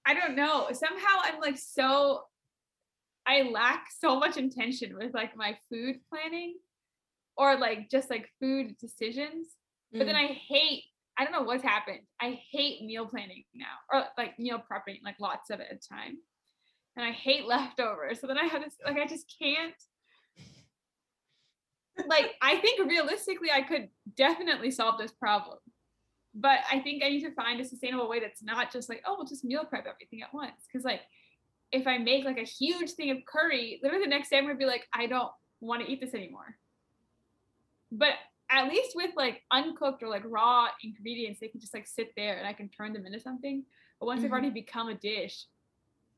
[0.06, 2.24] I don't know, somehow I'm like so,
[3.26, 6.56] I lack so much intention with like my food planning
[7.36, 9.48] or like just like food decisions.
[9.92, 10.30] But then mm.
[10.30, 10.84] I hate,
[11.18, 12.02] I don't know what's happened.
[12.22, 15.94] I hate meal planning now or like meal prepping, like lots of it at a
[15.94, 16.18] time.
[16.96, 18.22] And I hate leftovers.
[18.22, 19.74] So then I have this, like, I just can't.
[22.06, 25.58] Like, I think realistically, I could definitely solve this problem.
[26.36, 29.16] But I think I need to find a sustainable way that's not just like, oh,
[29.18, 30.68] we'll just meal prep everything at once.
[30.72, 31.02] Cause like,
[31.72, 34.56] if I make like a huge thing of curry, literally the next day I'm gonna
[34.56, 35.32] be like, I don't
[35.62, 36.56] want to eat this anymore.
[37.92, 38.14] But
[38.50, 42.38] at least with like uncooked or like raw ingredients, they can just like sit there
[42.38, 43.64] and I can turn them into something.
[44.00, 44.34] But once they've Mhm.
[44.34, 45.46] already become a dish,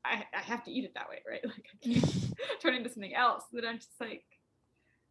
[0.04, 1.42] I, I have to eat it that way, right?
[1.46, 3.46] Like I can't turn into something else.
[3.54, 4.26] That I'm just like,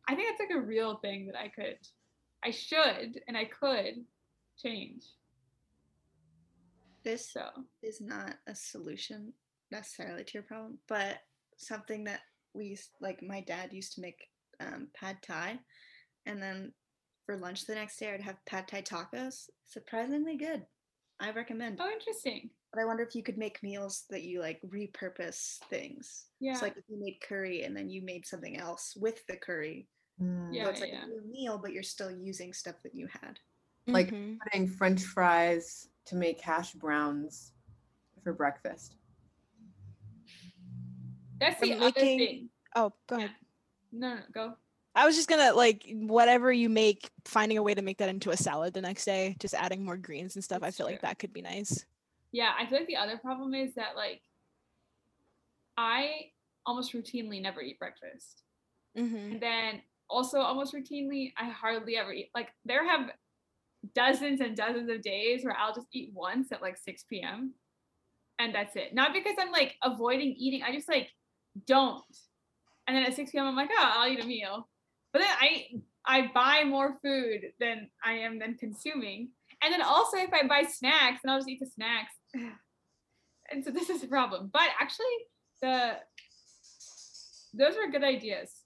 [0.09, 1.79] I think that's like a real thing that I could,
[2.45, 4.05] I should, and I could
[4.63, 5.05] change.
[7.05, 7.47] This So
[7.83, 9.33] is not a solution
[9.71, 11.19] necessarily to your problem, but
[11.57, 12.21] something that
[12.55, 14.19] we used, like my dad used to make
[14.61, 15.59] um, pad thai,
[16.27, 16.73] and then
[17.27, 19.51] for lunch the next day I'd have pad thai tacos.
[19.67, 20.65] Surprisingly good.
[21.21, 21.79] I recommend.
[21.81, 22.51] oh, interesting.
[22.73, 26.27] But I wonder if you could make meals that you like repurpose things.
[26.41, 26.55] Yeah.
[26.55, 29.89] So like if you made curry and then you made something else with the curry.
[30.23, 30.53] Mm.
[30.55, 30.65] Yeah.
[30.65, 31.05] so it's like yeah.
[31.05, 33.39] a new meal, but you're still using stuff that you had.
[33.87, 34.39] Like- Mhm.
[34.41, 37.53] Putting French fries to make hash browns
[38.23, 38.97] for breakfast.
[41.41, 42.51] That's Or the other making- thing.
[42.75, 43.31] oh, go ahead.
[43.93, 44.57] No, no, go.
[44.95, 48.31] I was just gonna like whatever you make, finding a way to make that into
[48.31, 50.59] a salad the next day, just adding more greens and stuff.
[50.59, 51.87] I That's feel like that could be nice.
[52.33, 54.23] Yeah, I feel like the other problem is that like
[55.77, 56.33] I
[56.67, 58.43] almost routinely never eat breakfast.
[58.97, 59.17] Mm-hmm.
[59.33, 62.31] And then also almost routinely I hardly ever eat.
[62.35, 63.11] Like there have
[63.95, 67.55] dozens and dozens of days where I'll just eat once at like 6 p.m.
[68.39, 68.95] And that's it.
[68.95, 70.63] Not because I'm like avoiding eating.
[70.63, 71.09] I just like
[71.67, 72.03] don't.
[72.87, 73.47] And then at 6 p.m.
[73.47, 74.69] I'm like, oh, I'll eat a meal.
[75.13, 75.67] But then I
[76.07, 79.31] I buy more food than I am then consuming.
[79.63, 82.15] And then also if I buy snacks, then I'll just eat the snacks.
[83.51, 84.51] And so this is a problem.
[84.53, 85.07] But actually
[85.63, 85.97] the
[87.55, 88.58] those are good ideas.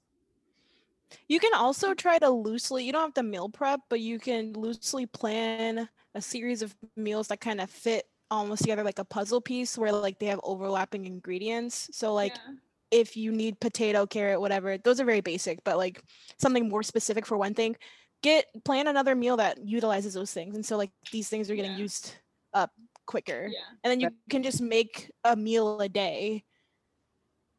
[1.29, 1.97] You can also mm.
[1.97, 6.21] try to loosely, you don't have to meal prep, but you can loosely plan a
[6.21, 10.19] series of meals that kind of fit almost together like a puzzle piece where like
[10.19, 11.91] they have overlapping ingredients.
[11.93, 12.55] So like yeah.
[12.91, 16.03] if you need potato, carrot, whatever, those are very basic, but like
[16.39, 17.77] something more specific for one thing,
[18.23, 20.55] get plan another meal that utilizes those things.
[20.55, 21.79] And so like these things are getting Yeah.
[21.79, 22.15] used
[22.55, 22.71] up
[23.07, 23.49] quicker.
[23.51, 23.61] Yeah.
[23.85, 26.45] And then you can just make a meal a day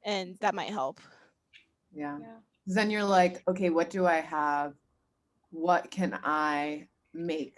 [0.03, 0.99] and that might help.
[1.91, 2.17] Yeah.
[2.65, 2.75] Yeah.
[2.75, 4.73] Then you're like, okay, what do I have?
[5.51, 7.57] What can I make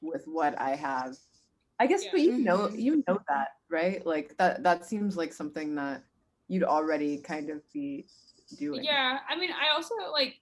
[0.00, 1.16] with what I have?
[1.78, 2.10] I guess, Yeah.
[2.12, 2.78] but you know, Mhm.
[2.80, 4.04] you know that, right?
[4.06, 4.62] Like that.
[4.62, 6.04] That seems like something that
[6.46, 8.06] you'd already kind of be
[8.58, 8.84] doing.
[8.84, 10.40] Yeah, I mean, I also like,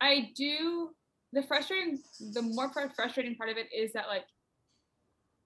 [0.00, 0.94] I do
[1.32, 4.26] the frustrating, the more frustrating part of it is that like,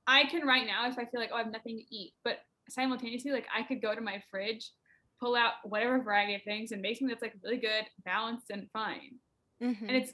[0.07, 2.45] I can right now if I feel like oh I have nothing to eat, but
[2.69, 4.73] simultaneously like I could go to my fridge,
[5.21, 8.69] pull out whatever variety of things and make something that's like really good, balanced, and
[8.73, 9.17] fine.
[9.63, 9.81] Mhm.
[9.83, 10.13] And it's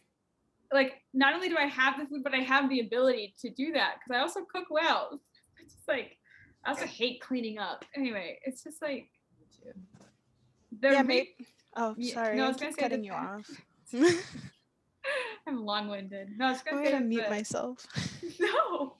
[0.72, 3.72] like not only do I have the food, but I have the ability to do
[3.72, 5.20] that because I also cook well.
[5.60, 6.18] It's just like
[6.64, 7.84] I also hate cleaning up.
[7.96, 9.08] Anyway, it's just like
[10.80, 11.34] the yeah, maybe.
[11.76, 12.36] Oh, sorry.
[12.36, 13.48] no, I I was say cutting you off.
[15.46, 16.30] I'm long-winded.
[16.36, 17.86] No, I was I'm gonna say gonna mute the- myself.
[18.40, 18.96] No.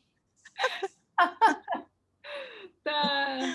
[2.85, 3.55] the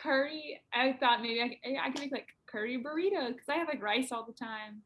[0.00, 3.82] curry, I thought maybe I, I could make like curry burrito because I have like
[3.82, 4.82] rice all the time.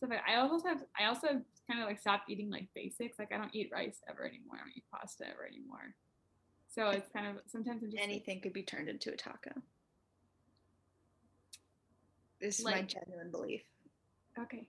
[0.00, 3.18] So like, I also have I also kind of like stopped eating like basics.
[3.18, 4.56] Like I don't eat rice ever anymore.
[4.56, 5.94] I don't eat pasta ever anymore.
[6.68, 9.50] So it's kind of sometimes I'm just like, Anything could be turned into a taco.
[12.40, 13.62] This is my genuine belief.
[14.40, 14.66] okay.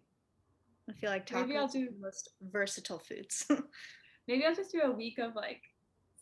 [0.89, 3.47] I feel like Maybe I'll tacos are the most versatile foods.
[4.27, 5.61] Maybe I'll just do a week of like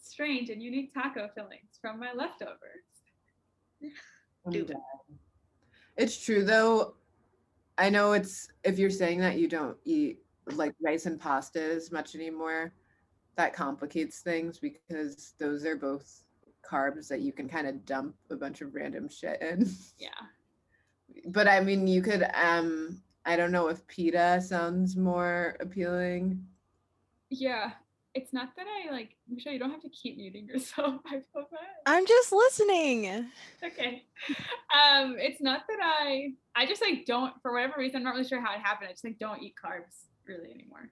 [0.01, 2.57] strange and unique taco fillings from my leftovers.
[4.49, 4.67] Do it.
[4.67, 4.79] down.
[5.97, 6.95] It's true though.
[7.77, 10.19] I know it's if you're saying that you don't eat
[10.53, 12.73] like rice and pasta as much anymore,
[13.35, 16.23] that complicates things because those are both
[16.69, 19.69] carbs that you can kind of dump a bunch of random shit in.
[19.97, 20.09] Yeah.
[21.27, 26.43] But I mean, you could um I don't know if pita sounds more appealing.
[27.29, 27.71] Yeah.
[28.13, 31.01] It's not that I like Michelle, you don't have to keep muting yourself.
[31.05, 31.59] I feel bad.
[31.85, 33.27] I'm just listening.
[33.63, 34.03] Okay.
[34.29, 38.27] Um, it's not that I I just like don't for whatever reason, I'm not really
[38.27, 38.89] sure how it happened.
[38.89, 40.91] I just like don't eat carbs really anymore.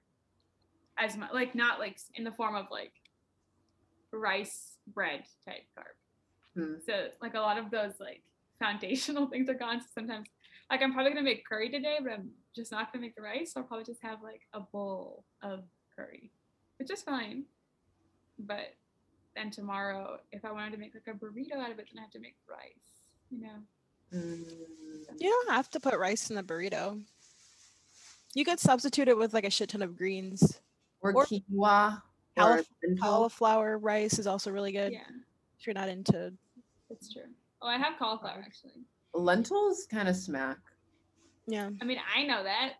[0.97, 2.93] As much like not like in the form of like
[4.11, 6.61] rice bread type carb.
[6.61, 6.75] Hmm.
[6.85, 8.23] So like a lot of those like
[8.59, 9.81] foundational things are gone.
[9.81, 10.27] So sometimes
[10.69, 13.53] like I'm probably gonna make curry today, but I'm just not gonna make the rice.
[13.53, 15.63] So I'll probably just have like a bowl of
[15.95, 16.31] curry,
[16.79, 17.43] which is fine.
[18.39, 18.73] But
[19.35, 22.01] then tomorrow, if I wanted to make like a burrito out of it, then I
[22.01, 23.03] have to make rice.
[23.29, 23.59] You know.
[24.13, 24.45] Mm,
[25.19, 26.99] You don't have to put rice in the burrito.
[28.33, 30.59] You could substitute it with like a shit ton of greens.
[31.01, 32.01] or, Or- quinoa.
[32.37, 33.03] Caulif- or lentil.
[33.03, 34.99] Cauliflower rice is also really good Yeah,
[35.59, 36.31] if you're not into.
[36.89, 37.23] that's true.
[37.61, 38.85] Oh, I have cauliflower actually.
[39.13, 40.57] Lentils kind of smack.
[41.47, 41.69] Yeah.
[41.81, 42.73] I mean, I know that.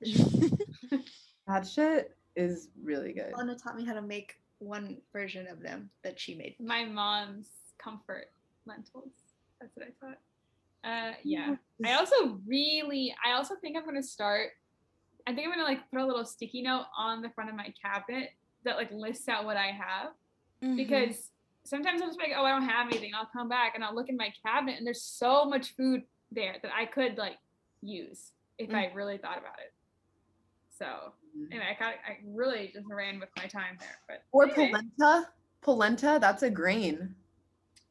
[1.46, 3.32] That shit is really good.
[3.36, 6.56] Lana taught me how to make one version of them that she made.
[6.60, 8.30] My mom's comfort
[8.66, 9.10] lentils.
[9.60, 10.18] That's what I thought.
[10.84, 11.56] Uh, yeah.
[11.84, 14.50] I also really, I also think I'm gonna start.
[15.26, 17.72] I think I'm gonna like put a little sticky note on the front of my
[17.82, 18.30] cabinet
[18.64, 20.12] that like lists out what I have
[20.62, 20.76] Mhm.
[20.76, 21.30] because
[21.64, 23.12] sometimes I'm just like, oh, I don't have anything.
[23.14, 26.56] I'll come back and I'll look in my cabinet and there's so much food there
[26.62, 27.38] that I could like
[27.82, 29.72] use if I really thought about it.
[30.78, 31.48] So Mhm.
[31.50, 34.70] anyway, I got I really just ran with my time there, but Or anyway.
[34.70, 35.32] polenta.
[35.60, 37.16] Polenta, that's a grain.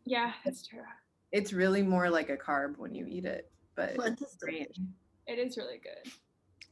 [0.05, 0.85] yeah, that's true.
[1.33, 4.67] It's really more like a carb when you eat it, but it's Polenta's grain.
[5.27, 6.11] It is really good.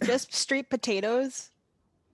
[0.06, 1.52] Just street potatoes.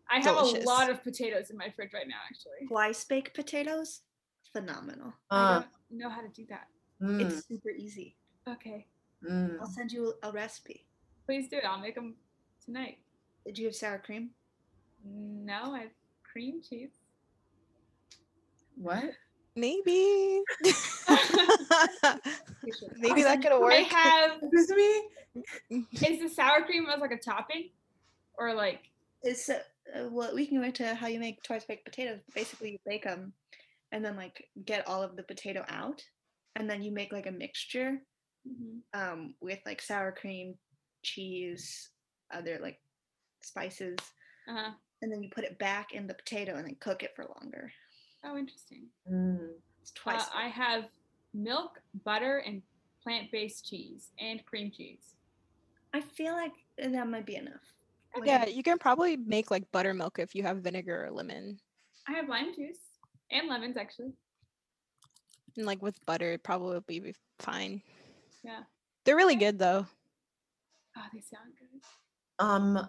[0.09, 2.67] I have a lot of potatoes in my fridge right now, actually.
[2.67, 4.01] Twice baked potatoes,
[4.51, 5.13] phenomenal.
[5.29, 6.67] I Uh, don't know how to do that.
[6.99, 8.17] mm, It's super easy.
[8.47, 8.87] Okay,
[9.23, 9.59] mm.
[9.59, 10.87] I'll send you a recipe.
[11.27, 11.65] please do it.
[11.65, 12.17] I'll make them
[12.65, 12.97] tonight.
[13.45, 14.31] Did you have sour cream?
[15.03, 15.89] No, I have
[16.31, 16.91] cream cheese.
[18.75, 19.11] What?
[19.55, 20.41] Maybe.
[22.97, 23.73] Maybe that could I work.
[23.73, 24.39] have.
[24.41, 25.03] Excuse me?
[25.93, 27.69] Is the sour cream as like a topping,
[28.37, 28.89] or like?
[29.23, 29.59] It's uh,
[29.95, 32.19] uh, well, we can go into how you make twice baked potatoes.
[32.33, 33.33] Basically, you bake them,
[33.91, 36.01] and then like get all of the potato out,
[36.55, 37.97] and then you make like a mixture
[38.93, 40.55] um, with like sour cream,
[41.03, 41.89] cheese,
[42.33, 42.79] other like
[43.45, 43.97] spices,
[44.47, 44.71] Uh-huh.
[45.01, 47.71] and then you put it back in the potato and then cook it for longer.
[48.23, 48.87] Oh, interesting.
[49.11, 49.49] Mm.
[49.81, 50.27] It's twice.
[50.27, 50.85] Uh, I have
[51.33, 52.61] milk, butter, and
[53.03, 55.15] plant-based cheese and cream cheese.
[55.93, 57.61] I feel like that might be enough.
[58.15, 61.59] Like, yeah, you can probably make like buttermilk if you have vinegar or lemon.
[62.07, 62.77] I have lime juice
[63.31, 64.13] and lemons actually.
[65.57, 67.81] And like with butter, it probably would probably be fine.
[68.43, 68.63] Yeah.
[69.05, 69.85] They're really good though.
[70.97, 71.81] Oh, they sound good.
[72.45, 72.87] Um,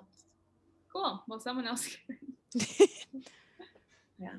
[0.93, 1.23] Cool.
[1.27, 1.97] Well, someone else.
[4.23, 4.35] Yeah.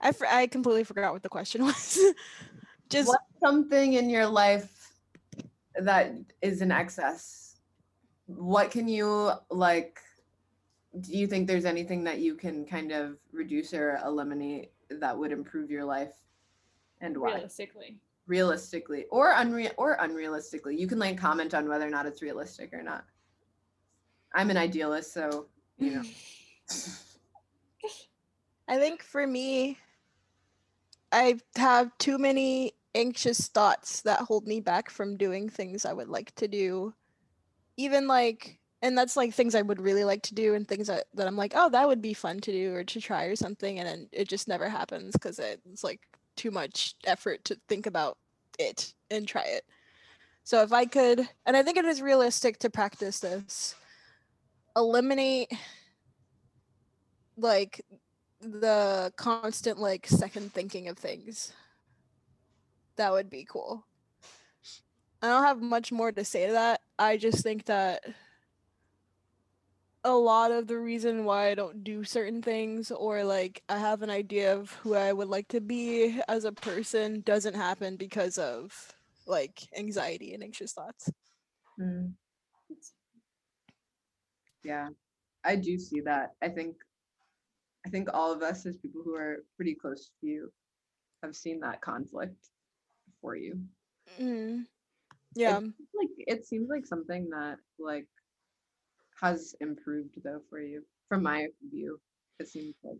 [0.00, 1.98] I, fr- I completely forgot what the question was.
[2.88, 4.92] Just what's something in your life
[5.76, 7.56] that is in excess?
[8.26, 10.00] What can you like?
[11.00, 15.32] Do you think there's anything that you can kind of reduce or eliminate that would
[15.32, 16.14] improve your life,
[17.00, 17.34] and why?
[17.34, 17.98] realistically.
[18.26, 22.72] Realistically, or unreal, or unrealistically, you can like comment on whether or not it's realistic
[22.72, 23.04] or not.
[24.34, 25.46] I'm an idealist, so
[25.78, 26.02] you know.
[28.68, 29.78] I think for me,
[31.10, 36.08] I have too many anxious thoughts that hold me back from doing things I would
[36.08, 36.94] like to do.
[37.76, 41.04] Even like, and that's like things I would really like to do and things that,
[41.14, 43.78] that I'm like, oh, that would be fun to do or to try or something.
[43.78, 46.00] And then it just never happens because it's like
[46.36, 48.18] too much effort to think about
[48.58, 49.64] it and try it.
[50.44, 53.74] So if I could, and I think it is realistic to practice this,
[54.76, 55.52] eliminate
[57.36, 57.84] like
[58.40, 61.52] the constant like second thinking of things.
[62.96, 63.86] That would be cool.
[65.22, 66.80] I don't have much more to say to that.
[66.98, 68.04] I just think that
[70.04, 74.02] a lot of the reason why I don't do certain things or like I have
[74.02, 78.36] an idea of who I would like to be as a person doesn't happen because
[78.36, 78.92] of
[79.26, 81.08] like anxiety and anxious thoughts.
[81.80, 82.14] Mm.
[84.64, 84.88] Yeah,
[85.44, 86.34] I do see that.
[86.42, 86.76] I think
[87.86, 90.52] I think all of us as people who are pretty close to you
[91.22, 92.48] have seen that conflict
[93.20, 93.60] for you.
[94.20, 94.66] Mm.
[95.34, 95.58] Yeah.
[95.58, 98.06] It, like it seems like something that like
[99.20, 102.00] has improved though for you from my view.
[102.38, 102.98] It seems like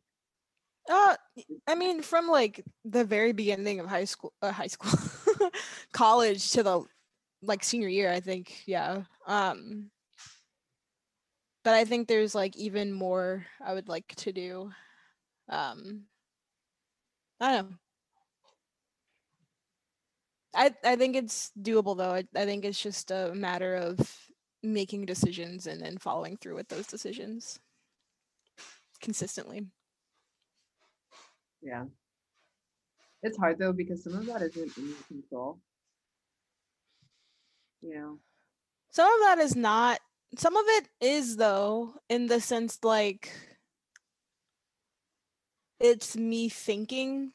[0.91, 1.17] Uh,
[1.67, 4.99] I mean, from like the very beginning of high school, uh, high school,
[5.93, 6.85] college to the
[7.43, 9.03] like senior year, I think, yeah.
[9.27, 9.91] Um,
[11.65, 14.73] but I think there's like even more I would like to do.
[15.49, 16.05] Um,
[17.41, 17.77] I don't know.
[20.55, 22.11] I I think it's doable though.
[22.11, 23.99] I, I think it's just a matter of
[24.63, 27.59] making decisions and then following through with those decisions
[29.01, 29.67] consistently.
[31.61, 31.85] Yeah.
[33.23, 35.59] It's hard though because some of that isn't in your control.
[37.81, 38.19] You know.
[38.91, 40.01] Some of that is not.
[40.37, 43.31] Some of it is though, in the sense like
[45.81, 47.33] it's me thinking.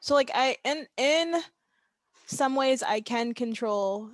[0.00, 1.40] So like I in in
[2.26, 4.10] some ways I can control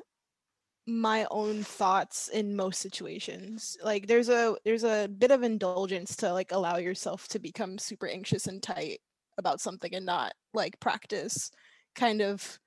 [0.86, 3.76] my own thoughts in most situations.
[3.82, 8.08] Like there's a there's a bit of indulgence to like allow yourself to become super
[8.08, 9.00] anxious and tight
[9.38, 11.50] about something and not like practice
[11.94, 12.58] kind of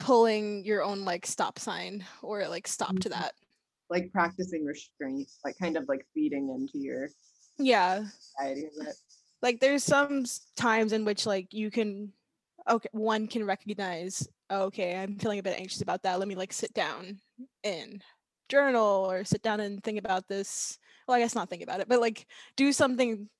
[0.00, 3.10] pulling your own like stop sign or like stop to Mhm.
[3.10, 3.34] that.
[3.90, 7.10] Like practicing restraint, like kind of like feeding into your
[7.58, 8.06] Yeah.
[8.38, 8.96] anxiety of it.
[9.42, 10.24] Like there's some
[10.56, 12.12] times in which like you can
[12.68, 16.18] okay, one can recognize, "Oh, okay, I'm feeling a bit anxious about that.
[16.18, 17.20] Let me like sit down
[17.64, 18.02] and
[18.48, 20.78] journal or sit down and think about this.
[21.08, 22.26] Well, I guess not think about it, but like
[22.56, 23.30] do something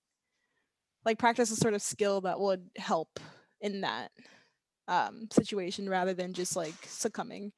[1.05, 3.19] like practice a sort of skill that would help
[3.61, 4.13] in that
[4.89, 7.53] um situation rather than just like succumbing.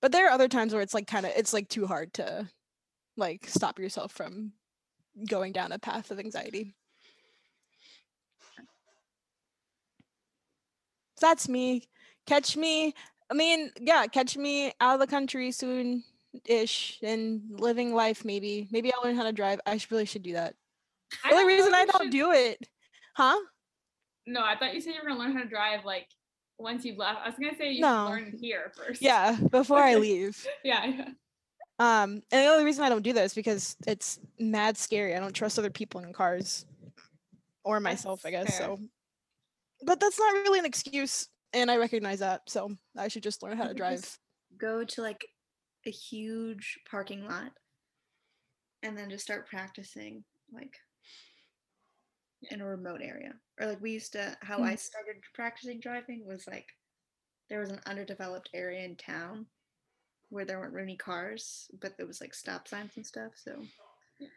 [0.00, 2.48] But there are other times where it's like kind of it's like too hard to
[3.16, 4.52] like stop yourself from
[5.28, 6.74] going down a path of anxiety.
[11.16, 11.88] So that's me.
[12.26, 12.94] Catch me.
[13.30, 16.04] I mean, yeah, catch me out of the country soon
[16.46, 18.68] ish and living life maybe.
[18.70, 19.60] Maybe I'll learn how to drive.
[19.66, 20.54] I should, really should do that.
[21.28, 22.68] The only reason I don't should- do it.
[23.16, 23.36] Huh?
[24.26, 26.06] No, I thought you said you were gonna learn how to drive like
[26.58, 27.20] once you've left.
[27.24, 28.06] I was gonna say you No.
[28.06, 29.00] should learn here first.
[29.02, 30.44] Yeah, before I leave.
[30.64, 30.86] Yeah.
[30.86, 31.08] yeah.
[31.80, 35.14] Um, and the only reason I don't do that is because it's mad scary.
[35.14, 36.66] I don't trust other people in cars
[37.62, 38.58] or myself, I guess.
[38.58, 38.66] fair.
[38.66, 38.80] So,
[39.84, 42.42] but that's not really an excuse, and I recognize that.
[42.48, 44.18] So I should just learn how to drive.
[44.58, 45.24] Go to like
[45.86, 47.52] a huge parking lot
[48.82, 50.74] and then just start practicing like
[52.50, 53.34] in a remote area.
[53.60, 56.66] Or like we used to how I started practicing driving was like
[57.50, 59.46] there was an underdeveloped area in town
[60.30, 63.32] where there weren't any cars, but there was like stop signs and stuff.
[63.34, 63.62] So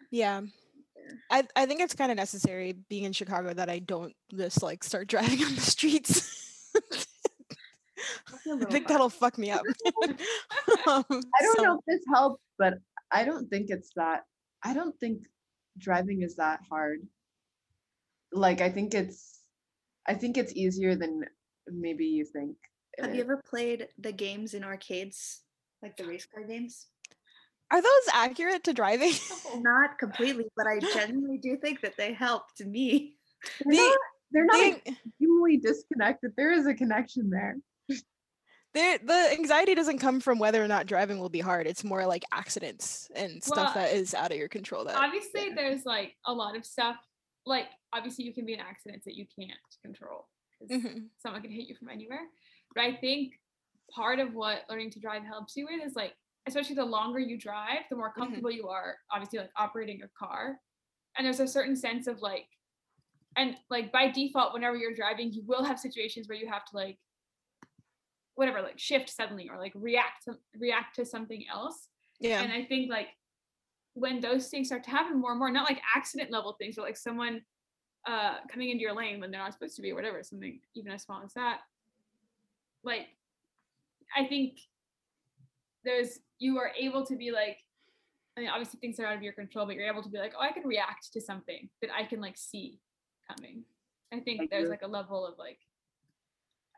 [0.09, 0.41] Yeah.
[1.31, 4.83] I, I think it's kind of necessary being in Chicago that I don't just like
[4.83, 6.71] start driving on the streets.
[8.47, 9.63] I think that'll fuck me up.
[10.87, 12.75] Um, I don't so- know if this helps, but
[13.11, 14.23] I don't think it's that.
[14.63, 15.23] I don't think
[15.77, 17.01] driving is that hard.
[18.31, 19.39] Like I think it's,
[20.07, 21.23] I think it's easier than
[21.67, 22.55] maybe you think.
[22.99, 25.41] Have you ever played the games in arcades,
[25.81, 26.87] like the race car games?
[27.71, 29.13] Are those accurate to driving?
[29.61, 33.15] Not completely, but I genuinely do think that they helped me.
[33.65, 33.97] They're not,
[34.31, 36.31] they're not Being- extremely disconnected.
[36.37, 37.55] There is a connection there.
[38.73, 41.65] there the anxiety doesn't come from whether or not driving will be hard.
[41.65, 44.83] It's more like accidents and stuff Well, that is out of your control.
[44.85, 45.55] That Obviously, yeah.
[45.55, 46.97] there's like a lot of stuff.
[47.45, 50.27] Like obviously, you can be in accidents that you can't control
[50.59, 51.09] because Mhm.
[51.17, 52.27] someone can hit you from anywhere.
[52.73, 53.39] But I think
[53.89, 56.15] part of what learning to drive helps you with is like,
[56.47, 58.97] especially the longer you drive, the more comfortable you are.
[59.11, 60.59] Obviously, like operating your car,
[61.17, 62.47] and there's a certain sense of like,
[63.35, 66.75] and like by default, whenever you're driving, you will have situations where you have to
[66.75, 66.99] like,
[68.35, 71.89] whatever, like shift suddenly or like react to react to something else.
[72.19, 72.41] yeah.
[72.41, 73.09] And I think like
[73.93, 76.83] when those things start to happen more and more, not like accident level things, but
[76.83, 77.41] like someone
[78.07, 80.91] uh coming into your lane when they're not supposed to be or whatever, something even
[80.91, 81.59] as small as that.
[82.83, 83.07] Like
[84.17, 84.59] I think
[85.83, 87.57] there's you are able to be like
[88.37, 90.33] I mean obviously things are out of your control, but you're able to be like,
[90.37, 92.79] oh I can react to something that I can like see
[93.29, 93.63] coming.
[94.13, 94.71] I think I there's agree.
[94.71, 95.59] like a level of like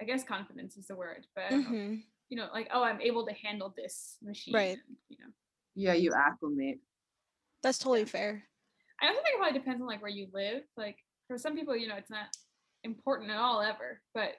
[0.02, 2.04] I guess confidence is the word, but I don't know, Mhm.
[2.30, 4.54] you know, like, oh I'm able to handle this machine.
[4.54, 4.72] Right.
[4.88, 5.32] and, you know.
[5.76, 6.80] Yeah, you acclimate.
[7.62, 8.44] That's totally fair.
[9.02, 10.64] I also think it probably depends on like where you live.
[10.78, 10.98] Like
[11.28, 12.36] for some people, you know, it's not
[12.84, 14.02] important at all ever.
[14.14, 14.36] But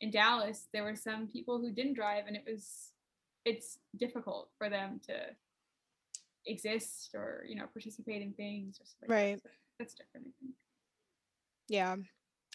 [0.00, 2.90] in Dallas, there were some people who didn't drive, and it was
[3.44, 5.14] it's difficult for them to
[6.46, 9.14] exist or you know participate in things or something.
[9.14, 9.32] Right.
[9.34, 9.50] Like that.
[9.50, 10.26] So that's different.
[10.28, 10.54] I think.
[11.68, 11.96] Yeah.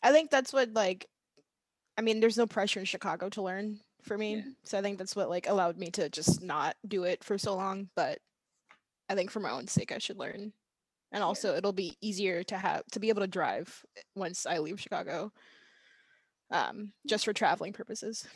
[0.04, 1.08] I think that's what like
[1.98, 4.36] I mean, there's no pressure in Chicago to learn for me.
[4.36, 4.42] Yeah.
[4.64, 7.56] So I think that's what like allowed me to just not do it for so
[7.56, 7.90] long.
[7.96, 8.20] But
[9.10, 10.54] I think for my own sake I should learn.
[11.16, 13.86] And also it'll be easier to have to be able to drive
[14.16, 15.32] once I leave Chicago.
[16.52, 18.28] Um, just for traveling purposes.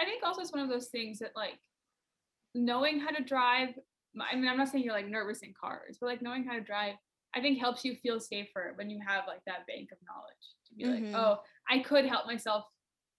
[0.00, 1.58] I think also it's one of those things that like
[2.54, 3.68] knowing how to drive.
[4.18, 6.62] I mean, I'm not saying you're like nervous in cars, but like knowing how to
[6.62, 6.94] drive,
[7.34, 10.74] I think helps you feel safer when you have like that bank of knowledge to
[10.74, 11.12] be Mhm.
[11.12, 12.64] like, oh, I could help myself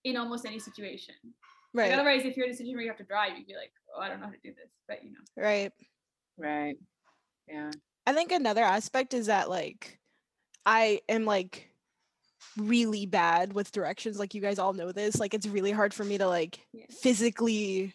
[0.05, 1.13] in almost any situation.
[1.23, 1.33] Like
[1.75, 1.93] Right.
[1.93, 4.01] otherwise, if you're in a situation where you have to drive, you'd be like, oh,
[4.01, 4.71] I don't know how to do this.
[4.87, 5.71] But you know, Right.
[6.35, 6.77] Right.
[7.47, 7.69] Yeah.
[8.07, 9.99] I think another aspect is that like
[10.65, 11.69] I am like
[12.55, 16.03] really bad with directions like you guys all know this like it's really hard for
[16.03, 16.85] me to like Yeah.
[16.89, 17.93] physically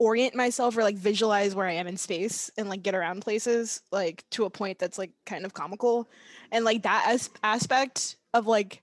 [0.00, 3.82] orient myself or like visualize where I am in space and like get around places
[3.92, 6.08] like to a point that's like kind of comical
[6.50, 8.82] and like that as- aspect of like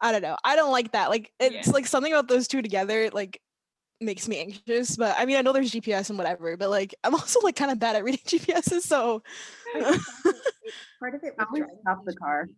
[0.00, 1.72] I don't know I don't like that like it's Yeah.
[1.72, 3.40] like something about those two together like
[4.00, 7.14] makes me anxious but I mean I know there's GPS and whatever but like I'm
[7.14, 9.22] also like kind of bad at reading GPSs so
[9.74, 10.30] I think also
[10.64, 12.48] it- part of it was with always driving stop the car.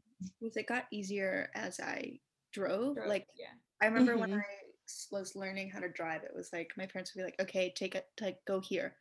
[0.40, 2.18] was it got easier as I
[2.52, 2.96] drove.
[2.96, 3.46] drove- Like yeah,
[3.82, 4.38] I remember when Mhm.
[4.38, 4.44] I
[4.88, 7.72] s- was learning how to drive, it was like my parents would be like, "Okay,
[7.76, 8.96] take it, like go here."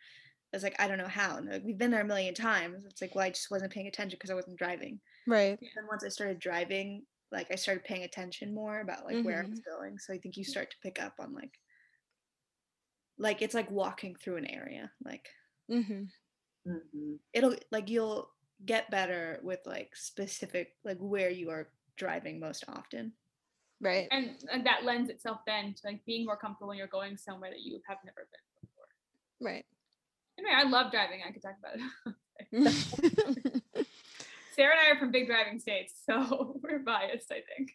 [0.54, 2.84] I was like, "I don't know how." And like, we've been there a million times.
[2.86, 5.00] It's like, well, I just wasn't paying attention because I wasn't driving.
[5.28, 9.44] right Then once I started driving, like I started paying attention more about like where
[9.44, 9.98] I was going.
[10.00, 11.54] So I think you start to pick up on like,
[13.18, 14.92] like it's like walking through an area.
[15.04, 15.28] Like
[15.70, 16.04] hmm
[16.66, 18.30] hmm it'll like you'll
[18.66, 23.12] get better with like specific like where you are driving most often.
[23.82, 27.18] right and, and that lends itself then to like being more comfortable when you're going
[27.18, 28.88] somewhere that you have never been before.
[29.42, 29.66] right
[30.38, 31.22] Anyway, I love driving.
[31.28, 31.78] I could talk about
[32.52, 33.54] it.
[34.56, 37.32] Sarah and I are from big driving states, so we're biased.
[37.32, 37.72] I think.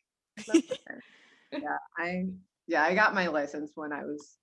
[1.53, 1.77] Yeah.
[1.99, 2.27] I
[2.67, 4.37] yeah, I got my license when I was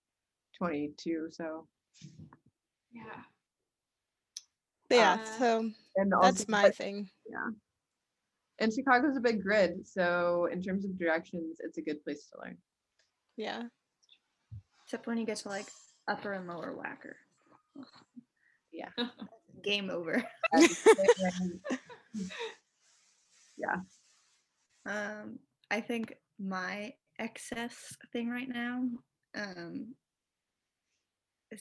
[0.57, 1.67] 22, so
[2.91, 3.23] Yeah.
[4.89, 7.49] yeah Uh, so and that's my but- thing Yeah.
[8.59, 12.39] and Chicago's a big grid, so in terms of directions, it's a good place to
[12.43, 12.57] learn.
[13.35, 13.63] yeah
[14.83, 15.67] Except when you get to like
[16.07, 17.15] upper and lower Wacker.
[18.71, 18.89] Yeah.
[19.63, 20.23] Game over.
[23.57, 23.77] Yeah.
[24.85, 25.39] Um,
[25.71, 27.75] I think my excess
[28.13, 28.83] thing right now,
[29.35, 29.95] um,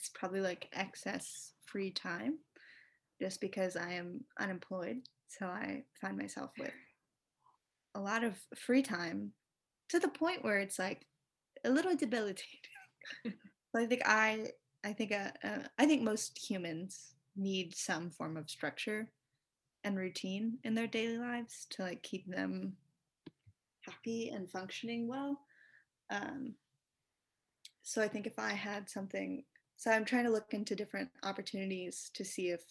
[0.01, 2.39] is probably like excess free time,
[3.21, 4.97] just because I am unemployed.
[5.27, 6.71] So I find myself with
[7.95, 9.31] a lot of free time
[9.89, 11.05] to the point where it's like
[11.65, 12.59] a little debilitating.
[13.75, 14.47] I think I,
[14.83, 19.09] I think, uh, uh, I think most humans need some form of structure
[19.83, 22.73] and routine in their daily lives to like keep them
[23.81, 25.39] happy and functioning well.
[26.09, 26.55] Um,
[27.83, 29.43] so I think if I had something,
[29.77, 32.61] so I'm trying to look into different opportunities to see if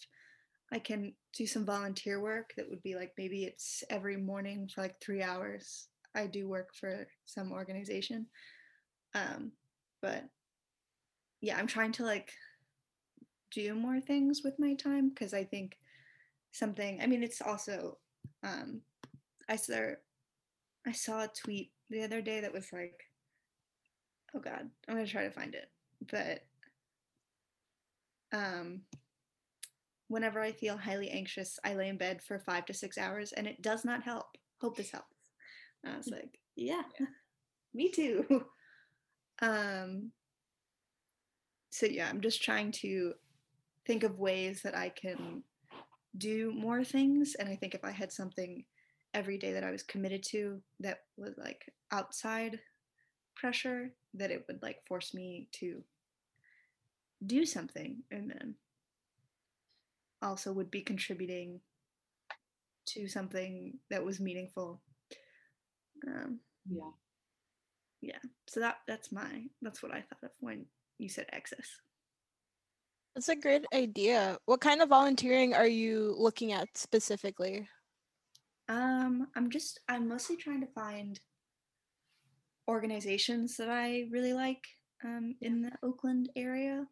[0.73, 4.81] I can do some volunteer work that would be like maybe it's every morning for
[4.81, 5.87] like three hours.
[6.13, 8.27] I do work for some organization.
[9.15, 9.53] Um,
[10.01, 10.25] but
[11.39, 12.33] yeah, I'm trying to like
[13.51, 15.77] do more things with my time because I think
[16.51, 17.97] something, I mean, it's also,
[18.43, 18.81] um,
[19.47, 19.91] I saw,
[20.85, 22.99] I saw a tweet the other day that was like,
[24.35, 25.69] oh God, I'm gonna try to find it.
[26.11, 26.43] But
[28.33, 28.81] um,
[30.07, 33.47] whenever I feel highly anxious, I lay in bed for five to six hours and
[33.47, 34.37] it does not help.
[34.61, 35.15] Hope this helps.
[35.83, 36.83] And I was like, yeah,
[37.73, 38.45] me too.
[39.41, 40.11] um,
[41.69, 43.13] so yeah, I'm just trying to
[43.85, 45.43] think of ways that I can
[46.17, 47.35] do more things.
[47.37, 48.63] And I think if I had something
[49.13, 52.59] every day that I was committed to that was like outside
[53.35, 55.83] pressure, that it would like force me to
[57.25, 58.55] do something and then
[60.21, 61.61] also would be contributing
[62.87, 64.81] to something that was meaningful.
[66.07, 66.39] Um,
[66.69, 66.91] Yeah.
[68.01, 70.65] yeah, so that that's my that's what I thought of when
[70.97, 71.81] you said excess.
[73.15, 74.37] That's a great idea.
[74.45, 77.67] What kind of volunteering are you looking at specifically?
[78.69, 81.19] Um, I'm just I'm mostly trying to find
[82.67, 84.63] organizations that I really like
[85.03, 86.85] um, in the Oakland area.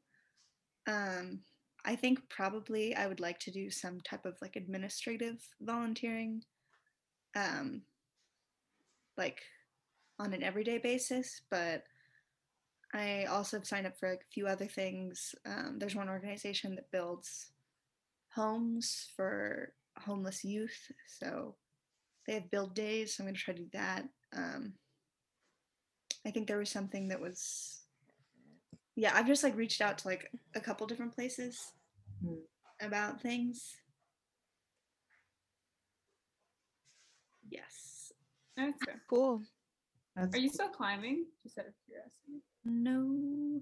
[0.87, 1.39] Um,
[1.85, 6.41] I think probably I would like to do some type of like administrative volunteering,
[7.35, 7.81] um,
[9.17, 9.41] like
[10.19, 11.41] on an everyday basis.
[11.51, 11.83] But
[12.93, 15.35] I also have signed up for like, a few other things.
[15.45, 17.51] Um, there's one organization that builds
[18.33, 21.55] homes for homeless youth, so
[22.25, 23.15] they have build days.
[23.15, 24.03] So I'm going to try to do that.
[24.35, 24.73] Um,
[26.25, 27.84] I think there was something that was,
[28.95, 31.71] yeah, I've just like reached out to like a couple different places
[32.23, 32.35] Hmm.
[32.81, 33.75] about things.
[37.49, 38.11] Yes.
[38.57, 39.01] That's fair.
[39.09, 39.41] Cool.
[40.15, 41.25] That's Are you still climbing?
[41.43, 42.41] Just out of curiosity.
[42.63, 43.61] No,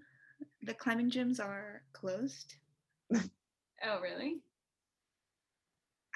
[0.61, 2.55] the climbing gyms are closed.
[3.85, 4.37] Oh, really?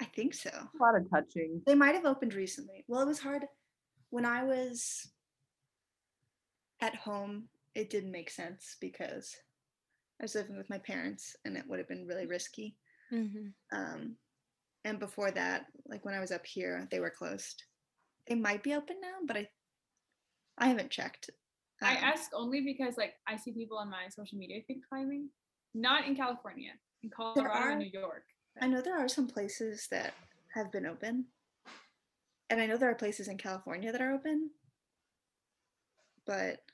[0.00, 0.48] I think so.
[0.50, 1.60] A lot of touching.
[1.66, 2.84] They might have opened recently.
[2.88, 3.44] Well, it was hard
[4.10, 5.10] when I was
[6.80, 7.48] at home.
[7.78, 9.36] It didn't make sense because
[10.20, 12.76] I was living with my parents, and it would have been really risky.
[13.12, 13.54] Mhm.
[13.70, 14.18] Um,
[14.84, 17.62] and before that, like when I was up here, they were closed.
[18.26, 19.48] They might be open now, but I
[20.60, 21.30] I haven't checked.
[21.80, 25.30] I Um, ask only because like I see people on my social media think climbing,
[25.72, 26.72] not in California,
[27.04, 28.26] in Colorado are- New York.
[28.60, 30.14] I know there are some places that
[30.54, 31.32] have been open.
[32.50, 34.52] And I know there are places in California that are open.
[36.24, 36.67] But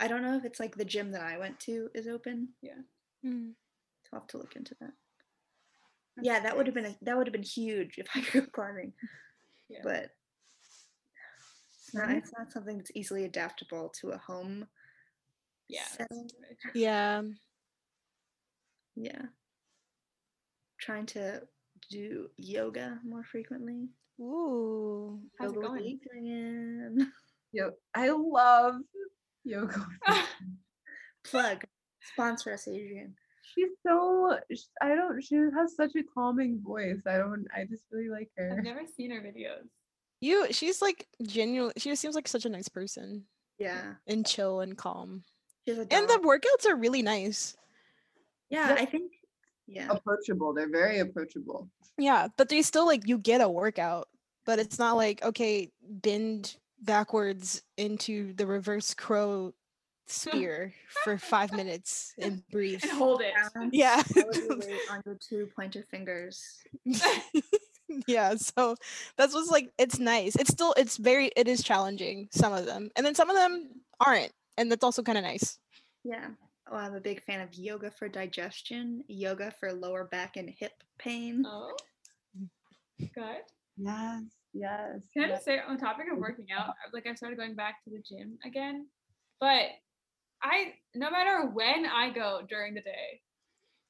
[0.00, 2.48] I don't know if it's like the gym that I went to is open.
[3.24, 3.52] Mm.
[4.04, 4.92] So I'll have to look into that.
[6.22, 8.50] Yeah, that would have been a, that would have been huge if I could go
[8.50, 8.92] climbing.
[9.68, 9.80] Yeah.
[9.84, 10.10] But
[11.86, 12.16] it's not, Mhm.
[12.18, 14.66] it's not something that's easily adaptable to a home.
[15.68, 15.80] Yeah.
[15.82, 16.28] that's setting.
[16.40, 16.72] very true.
[16.74, 17.22] Yeah.
[18.96, 19.22] Yeah.
[20.80, 21.42] Trying to
[21.90, 23.88] do yoga more frequently.
[24.20, 25.20] Ooh.
[25.38, 26.00] How's it Yoga with going?
[26.24, 27.06] Adriene.
[27.52, 28.76] Yo, I love
[29.44, 29.86] yoga.
[31.24, 31.64] Plug.
[32.12, 33.12] Sponsor us, Adriene.
[33.54, 34.38] She's so
[34.80, 37.00] I don't she has such a calming voice.
[37.06, 38.54] I don't I just really like her.
[38.56, 39.66] I've never seen her videos.
[40.20, 43.24] You she's like genuine she just seems like such a nice person
[43.58, 43.94] Yeah.
[44.06, 45.24] and chill and calm.
[45.66, 47.56] And the workouts are really nice.
[48.50, 48.74] yeah, Yeah.
[48.82, 49.12] I think
[49.66, 49.88] yeah.
[49.90, 50.52] approachable.
[50.54, 51.68] They're very approachable.
[51.98, 54.08] Yeah, but they still like you get a workout,
[54.46, 59.52] but it's not like okay, bend backwards into the reverse crow
[60.06, 60.74] spear
[61.04, 62.80] for five minutes and breathe.
[62.82, 63.32] And hold it.
[63.72, 64.02] Yeah.
[64.16, 66.42] all of your weight on your two pointer fingers.
[68.06, 68.74] yeah, so
[69.16, 70.34] that's what's like it's nice.
[70.36, 72.90] It's still it's very it is challenging, some of them.
[72.96, 73.70] And then some of them
[74.04, 74.32] aren't.
[74.58, 75.58] And that's also kind of nice.
[76.04, 76.28] Yeah.
[76.70, 80.72] Oh, I'm a big fan of yoga for digestion, yoga for lower back and hip
[80.98, 81.44] pain.
[81.46, 81.74] Oh.
[82.98, 83.42] Good.
[83.76, 84.22] Yes,
[84.52, 85.00] yes.
[85.12, 87.82] Can I just say on the topic of working out, like I started going back
[87.84, 88.86] to the gym again,
[89.40, 89.66] but
[90.42, 93.20] I no matter when I go during the day,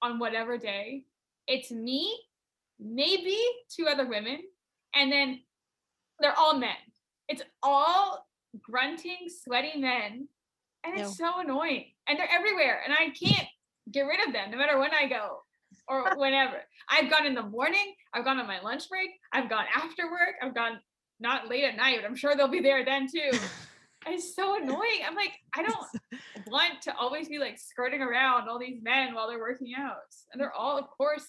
[0.03, 1.05] on whatever day,
[1.47, 2.19] it's me,
[2.79, 3.37] maybe
[3.69, 4.39] two other women,
[4.95, 5.41] and then
[6.21, 6.71] they're all men.
[7.29, 8.27] It's all
[8.61, 10.29] grunting, sweaty men,
[10.85, 11.87] and it's so annoying.
[12.09, 13.49] And they're everywhere, and I can't
[13.91, 15.43] get rid of them no matter when I go
[15.91, 16.57] or whenever.
[16.89, 20.37] I've gone in the morning, I've gone on my lunch break, I've gone after work,
[20.41, 20.79] I've gone
[21.19, 23.37] not late at night, but I'm sure they'll be there then too.
[24.07, 25.03] It's so annoying.
[25.07, 25.77] I'm like, I don't
[26.47, 29.97] want to always be like skirting around all these men while they're working out.
[30.33, 31.27] And they're all, of course,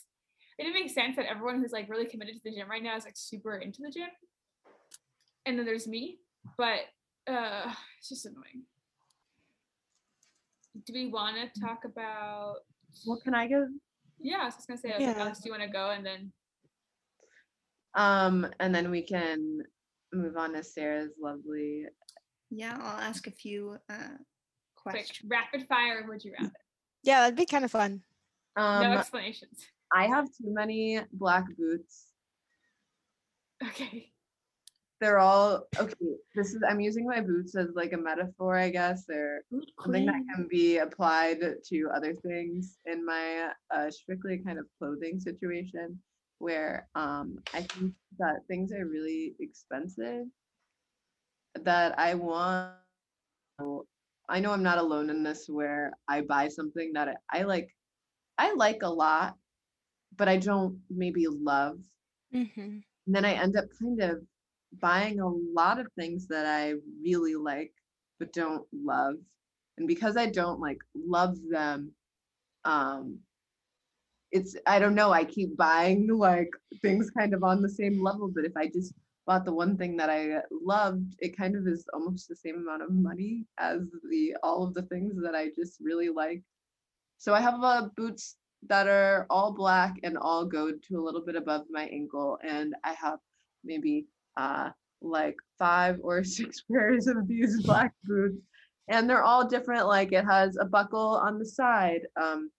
[0.58, 2.96] it didn't make sense that everyone who's like really committed to the gym right now
[2.96, 4.08] is like super into the gym.
[5.46, 6.20] And then there's me,
[6.58, 6.80] but
[7.30, 8.64] uh it's just annoying.
[10.86, 12.60] Do we want to talk about
[13.06, 13.68] Well, can I give
[14.24, 15.22] yeah, I was just gonna say, I was like, Yeah.
[15.24, 16.32] Alex, do you want to go and then
[17.96, 19.60] um and then we can
[20.14, 21.86] move on to Sarah's lovely
[22.50, 24.16] Yeah, I'll ask a few uh,
[24.76, 25.30] quick questions.
[25.30, 26.52] rapid fire would you rather?
[27.04, 28.02] Yeah, that'd be kind of fun.
[28.56, 29.60] um no explanations.
[29.94, 32.08] I have too many black boots.
[33.68, 34.11] Okay.
[35.02, 35.96] They're all okay.
[36.36, 39.04] This is I'm using my boots as like a metaphor, I guess.
[39.08, 39.42] They're
[39.82, 45.20] something that can be applied to other things in my uh, strictly kind of clothing
[45.20, 46.00] situation
[46.38, 50.26] where um, I think that things are really expensive
[51.64, 52.74] that I want.
[54.30, 57.70] I know I'm not alone in this where I buy something that I, I like.
[58.38, 59.36] I like a lot,
[60.16, 61.80] but I don't maybe love.
[62.34, 62.80] Mm-hmm.
[63.06, 64.22] And then I end up kind of
[64.80, 67.74] buying a lot of things that I really like
[68.20, 69.16] but don't love.
[69.78, 71.92] And because I don't like love them,
[72.66, 73.20] um
[74.32, 76.50] it's I don't know, I keep buying like
[76.82, 78.94] things kind of on the same level, but if I just
[79.28, 82.84] bought the one thing that I loved, it kind of is almost the same amount
[82.84, 86.44] of money as the all of the things that I just really like.
[87.18, 91.22] So I have uh, boots that are all black and all go to a little
[91.26, 93.20] bit above my ankle, and I have
[93.64, 94.08] maybe
[94.38, 94.70] uh
[95.02, 98.38] like five or six pairs of these black boots,
[98.88, 99.88] and they're all different.
[99.88, 102.52] Like it has a buckle on the side, um,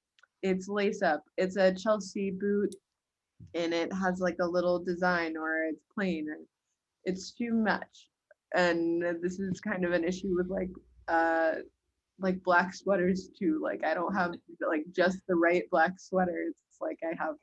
[0.42, 1.22] it's lace up.
[1.36, 2.74] It's a Chelsea boot,
[3.54, 6.26] and it has like a little design, or it's plain.
[7.04, 8.08] It's too much,
[8.54, 10.70] and this is kind of an issue with like
[11.08, 11.60] uh
[12.18, 13.60] like black sweaters too.
[13.62, 14.32] Like I don't have
[14.68, 16.54] like just the right black sweaters.
[16.70, 17.34] It's like I have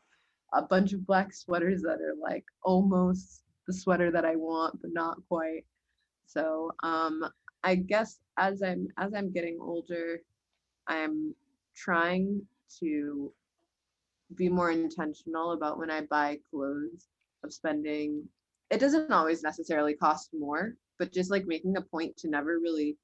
[0.53, 4.93] a bunch of black sweaters that are like almost the sweater that I want, but
[4.93, 5.65] not quite.
[6.27, 7.23] So um
[7.63, 10.21] I guess as I'm as I'm getting older,
[10.87, 11.35] I'm
[11.75, 12.47] trying
[12.81, 13.33] to
[14.35, 17.09] be more intentional about when I buy clothes
[17.43, 18.29] of spending.
[18.71, 22.97] It doesn't always necessarily cost more, but just like making a point to never really.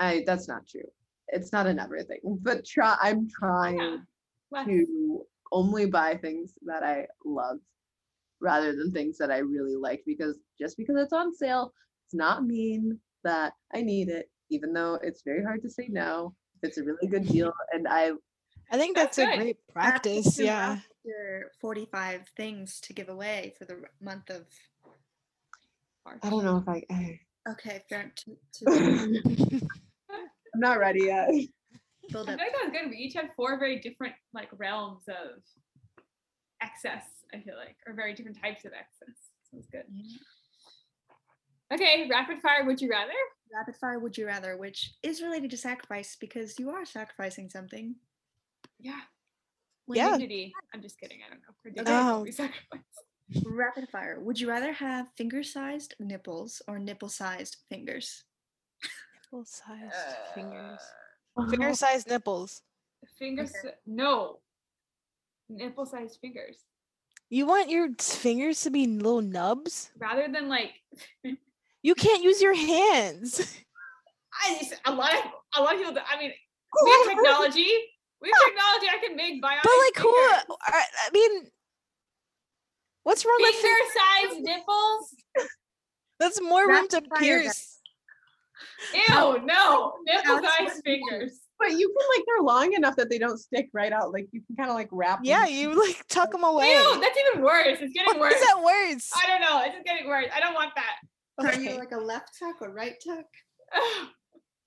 [0.00, 0.90] I that's not true.
[1.28, 2.96] It's not a never thing, but try.
[3.02, 4.06] I'm trying
[4.52, 4.64] Yeah.
[4.66, 7.58] To only buy things that I love
[8.40, 11.72] rather than things that I really like because just because it's on sale
[12.10, 16.34] does not mean that I need it, even though it's very hard to say no
[16.62, 17.52] if it's a really good deal.
[17.72, 18.12] And I
[18.70, 20.24] I think That's that's, a great practice.
[20.24, 20.78] puts you Yeah.
[21.04, 24.44] Your 45 things to give away for the month of.
[26.04, 26.18] March.
[26.22, 29.20] I don't know if I, I Okay, fair to, to
[30.10, 31.28] I'm not ready yet.
[32.10, 32.38] build I up.
[32.40, 32.90] feel like that was good.
[32.90, 35.42] We each had four very different like realms of
[36.66, 37.04] excess.
[37.34, 39.16] I feel like, or very different types of excess.
[39.50, 39.84] Sounds good.
[39.92, 40.16] Yeah.
[41.72, 42.64] Okay, rapid fire.
[42.64, 43.12] Would you rather?
[43.52, 47.96] Rapid fire, would you rather, which is related to sacrifice because you are sacrificing something.
[48.78, 49.00] Yeah.
[49.86, 50.12] When Yeah.
[50.12, 50.52] you- Dignity.
[50.74, 51.20] I'm just kidding.
[51.26, 51.54] I don't know.
[51.62, 51.76] For Okay.
[51.82, 52.22] dignity, Oh.
[52.22, 52.80] we sacrifice.
[53.44, 54.20] Rapid fire.
[54.20, 58.24] Would you rather have finger sized nipples or nipple sized fingers?
[59.14, 60.80] Nipple sized Uh, fingers.
[61.50, 62.62] Finger sized nipples.
[63.18, 63.52] Fingers.
[63.64, 63.74] Okay.
[63.86, 64.40] No.
[65.48, 66.58] Nipple sized fingers.
[67.28, 69.90] You want your fingers to be little nubs?
[69.98, 70.72] Rather than like,
[71.86, 73.38] You can't use your hands.
[74.44, 75.20] I just a lot of
[75.56, 75.96] a lot of people.
[76.12, 76.32] I mean,
[76.84, 77.70] we have technology.
[78.20, 78.86] We have technology.
[78.90, 79.62] I can make bionic.
[79.62, 80.12] But like who?
[80.12, 80.56] fingers.
[80.66, 81.46] I, I mean,
[83.04, 84.32] what's wrong with Finger fingers?
[84.34, 85.14] sized nipples.
[86.18, 87.78] That's more room to fire, pierce.
[88.92, 89.92] Ew, no.
[90.06, 91.40] Nipple Alex, sized what do you fingers.
[91.58, 94.12] But you can like they're long enough that they don't stick right out.
[94.12, 95.18] Like you can kind of like wrap.
[95.18, 95.24] them.
[95.24, 96.70] Yeah, you like tuck them away.
[96.70, 97.78] Ew, that's even worse.
[97.80, 98.34] It's getting Why worse.
[98.34, 99.10] is that worse?
[99.16, 99.62] I don't know.
[99.64, 100.26] It's just getting worse.
[100.34, 100.96] I don't want that.
[101.38, 103.24] Are you like a left tuck or right tuck?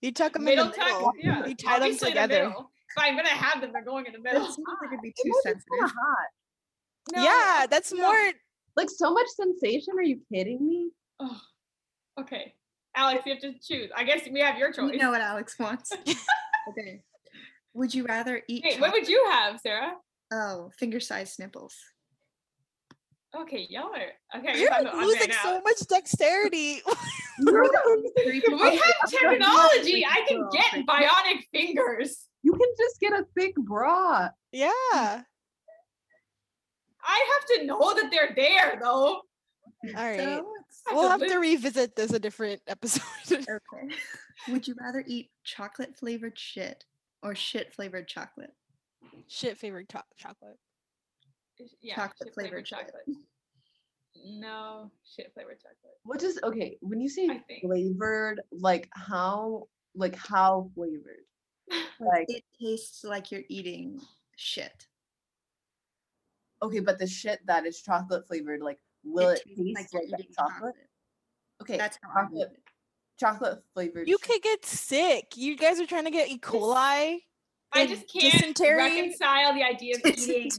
[0.02, 0.88] You tuck them middle in the tuck.
[0.88, 1.12] middle.
[1.22, 1.46] Yeah.
[1.46, 2.48] You tie them obviously the together.
[2.48, 2.72] middle.
[2.96, 4.40] If I'm gonna have them, they're going in the middle.
[4.46, 5.96] That seems like it'd be too must be kinda sensitive.
[6.00, 7.18] hot.
[7.18, 8.04] No, yeah, that's no.
[8.08, 8.32] more.
[8.78, 9.96] Like so much sensation.
[9.98, 10.92] Are you kidding me?
[11.20, 11.38] Oh,
[12.22, 12.54] okay.
[12.96, 13.90] Alex, you have to choose.
[13.94, 14.94] I guess we have your choice.
[14.94, 15.92] You know what Alex wants.
[16.70, 17.02] okay.
[17.74, 18.64] Would you rather eat?
[18.64, 19.94] Wait, what would you have, Sarah?
[20.34, 21.76] Oh, finger sized nipples.
[23.36, 24.60] Okay, y'all are okay.
[24.60, 25.64] You're I'm, like losing getting so out.
[25.64, 26.82] much dexterity.
[27.42, 30.06] We have technology.
[30.06, 32.28] I can get bionic fingers.
[32.44, 34.28] You can just get a thick bra.
[34.52, 34.68] yeah.
[34.72, 35.22] I
[37.32, 39.06] have to know that they're there, though.
[39.16, 39.22] All
[39.96, 40.18] right.
[40.20, 40.59] So it's- I
[40.92, 43.04] we'll have to revisit this a different episode.
[43.32, 43.96] okay.
[44.50, 46.86] Would you rather eat chocolate flavored shit
[47.24, 48.54] or shit flavored chocolate?
[49.28, 50.58] Shit favorite cho- chocolate.
[51.82, 53.18] Yeah, Chocolate flavored flavored chocolate.
[54.26, 55.98] No, shit flavored chocolate.
[56.04, 57.30] What is okay when you say
[57.62, 58.42] flavored?
[58.52, 59.68] Like how?
[59.96, 61.26] Like how flavored?
[62.00, 64.00] Like It tastes like you're eating
[64.38, 64.88] shit.
[66.62, 69.88] okay, but the shit that is chocolate flavored, like will it, tastes taste like like,
[70.10, 70.76] you're eating chocolate?
[71.62, 72.58] Okay, That's how chocolate, would.
[73.20, 74.08] chocolate flavored.
[74.08, 74.30] You shit.
[74.30, 75.36] could get sick.
[75.36, 76.38] You guys are trying to get E.
[76.40, 77.20] coli.
[77.72, 78.78] I just can't dysentery.
[78.78, 80.52] reconcile the idea of eating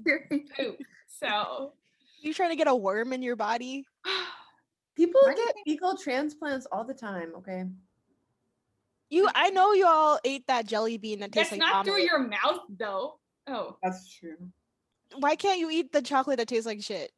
[0.57, 0.77] poop.
[1.09, 1.73] So
[2.21, 3.85] You trying to get a worm in your body?
[4.97, 7.33] People Why do you get fecal transplants all the time.
[7.39, 7.65] Okay.
[9.09, 11.87] You, I know you all ate that jelly bean that tastes like that's like not
[11.87, 11.95] vomit.
[11.95, 13.19] through your mouth though.
[13.49, 14.37] Oh, That's true.
[15.17, 17.11] Why can't you eat the chocolate that tastes like shit?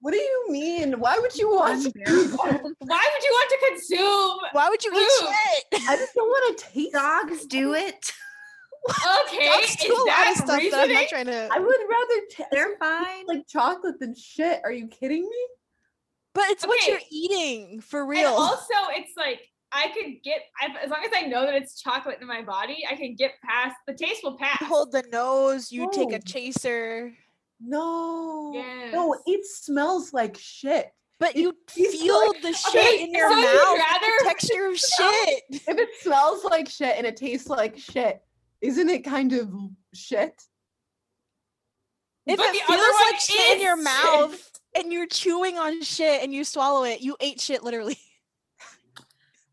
[0.00, 1.00] What do you mean?
[1.00, 2.38] Why would you want to do Unbearable.
[2.44, 2.62] that?
[2.78, 4.38] why would you want to consume?
[4.52, 5.10] Why would you eat
[5.72, 5.82] shit?
[5.88, 6.92] I just don't want to taste.
[6.92, 8.12] Dogs do it.
[9.26, 11.48] Okay, Dogs do a lot of stuff that I'm not trying to.
[11.52, 13.26] I would rather taste They're fine.
[13.26, 14.60] like chocolate than shit.
[14.64, 15.46] Are you kidding me?
[16.32, 18.28] But it's what you're eating for And real.
[18.28, 19.40] also, it's like
[19.72, 20.42] I could get
[20.84, 23.74] as long as I know that it's chocolate in my body, I can get past
[23.88, 24.60] the taste will pass.
[24.60, 25.72] You hold the nose.
[25.72, 27.12] You take a chaser.
[27.60, 28.52] No.
[28.92, 30.90] No, it smells like shit.
[31.20, 33.78] But It you feel like- the shit Okay, in your so mouth.
[33.78, 35.42] rather- the texture of shit.
[35.50, 38.22] If it smells like shit and it tastes like shit,
[38.60, 39.52] isn't it kind of
[39.94, 40.40] shit?
[42.26, 44.84] If But it the other feels one like shit in your is mouth shit.
[44.84, 47.98] and you're chewing on shit and you swallow it, you ate shit literally.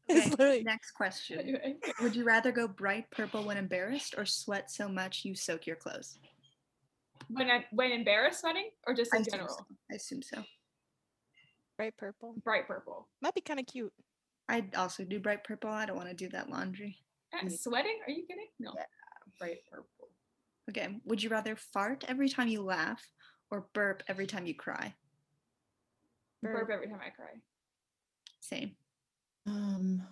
[0.08, 1.58] Okay, literally Next question.
[2.00, 5.78] Would you rather go bright purple when embarrassed or sweat so much you soak your
[5.78, 6.20] clothes?
[7.30, 9.50] When I when embarrassed sweating or just in assume general?
[9.50, 9.66] so.
[9.92, 10.44] I assume so.
[11.78, 12.36] bright purple.
[12.44, 13.08] Bright purple.
[13.22, 13.94] Might be kind of cute.
[14.48, 15.70] I'd also do bright purple.
[15.70, 16.98] I don't want to do that laundry.
[17.34, 18.00] Uh, sweating?
[18.08, 18.48] Are you kidding?
[18.60, 18.74] No.
[19.40, 20.10] Bright purple.
[20.70, 21.00] Okay.
[21.06, 23.04] Would you rather fart every time you laugh
[23.52, 24.94] or burp every time you cry?
[26.44, 27.32] Burp every time I cry.
[28.40, 28.72] Same.
[29.48, 30.04] Um,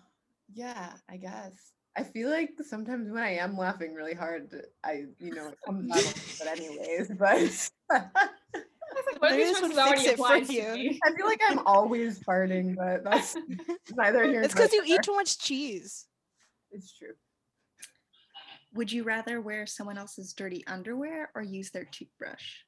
[0.52, 1.74] yeah, I guess.
[1.96, 4.50] I feel like sometimes when I am laughing really hard,
[4.84, 7.70] I, you know, it comes out a little bit anyways, but
[9.00, 10.98] like One Maybe this would fix it for you.
[11.06, 13.38] I feel like I'm always farting, but that's
[13.96, 14.42] neither here.
[14.42, 16.08] It's because you eat too much cheese.
[16.72, 17.14] It's true.
[18.74, 22.64] Would you rather wear someone else's dirty underwear or use their toothbrush?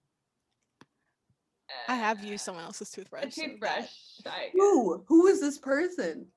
[1.87, 3.33] I have used someone else's a toothbrush.
[3.33, 3.89] so toothbrush.
[4.53, 5.03] Who?
[5.07, 6.27] Who is this person?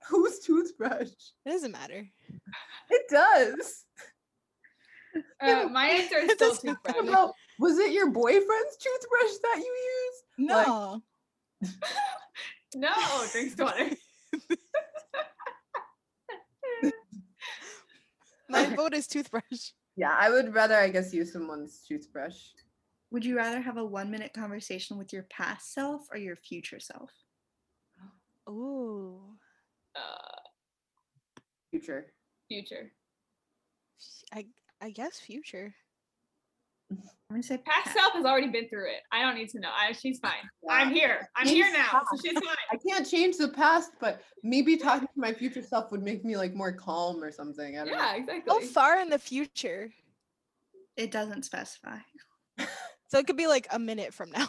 [0.08, 1.08] Whose toothbrush?
[1.44, 2.06] It doesn't matter.
[2.90, 3.84] It does.
[5.40, 6.96] Uh, my answer is still doesn't toothbrush.
[6.96, 7.10] matter.
[7.10, 9.76] Well, was it your boyfriend's toothbrush that you
[10.44, 10.50] used?
[10.50, 11.02] Like- No.
[12.76, 12.88] No,
[13.32, 13.90] drinks water.
[18.48, 18.74] My Okay.
[18.76, 19.72] vote is toothbrush.
[19.96, 22.36] Yeah, I would rather, I guess, use someone's toothbrush.
[23.10, 26.80] Would you rather have a one minute conversation with your past self or your future
[26.80, 27.10] self?
[28.48, 29.29] Ooh.
[30.00, 30.48] Uh,
[31.70, 32.12] Future.
[32.48, 32.90] future.
[34.32, 34.46] I
[34.80, 35.74] I guess future.
[36.90, 36.98] I'm
[37.30, 37.96] gonna say Past past.
[37.96, 39.02] self has already been through it.
[39.12, 39.68] I don't need to know.
[39.72, 40.32] I, she's fine.
[40.68, 41.28] I'm here.
[41.36, 42.02] I'm Change here now.
[42.10, 42.56] So she's fine.
[42.72, 46.36] I can't change the past, but maybe talking to my future self would make me
[46.36, 47.76] like more calm or something.
[47.78, 48.16] I don't Yeah, know.
[48.18, 48.52] exactly.
[48.52, 49.92] How far in the future?
[50.96, 51.98] It doesn't specify.
[53.06, 54.48] So it could be like a minute from now.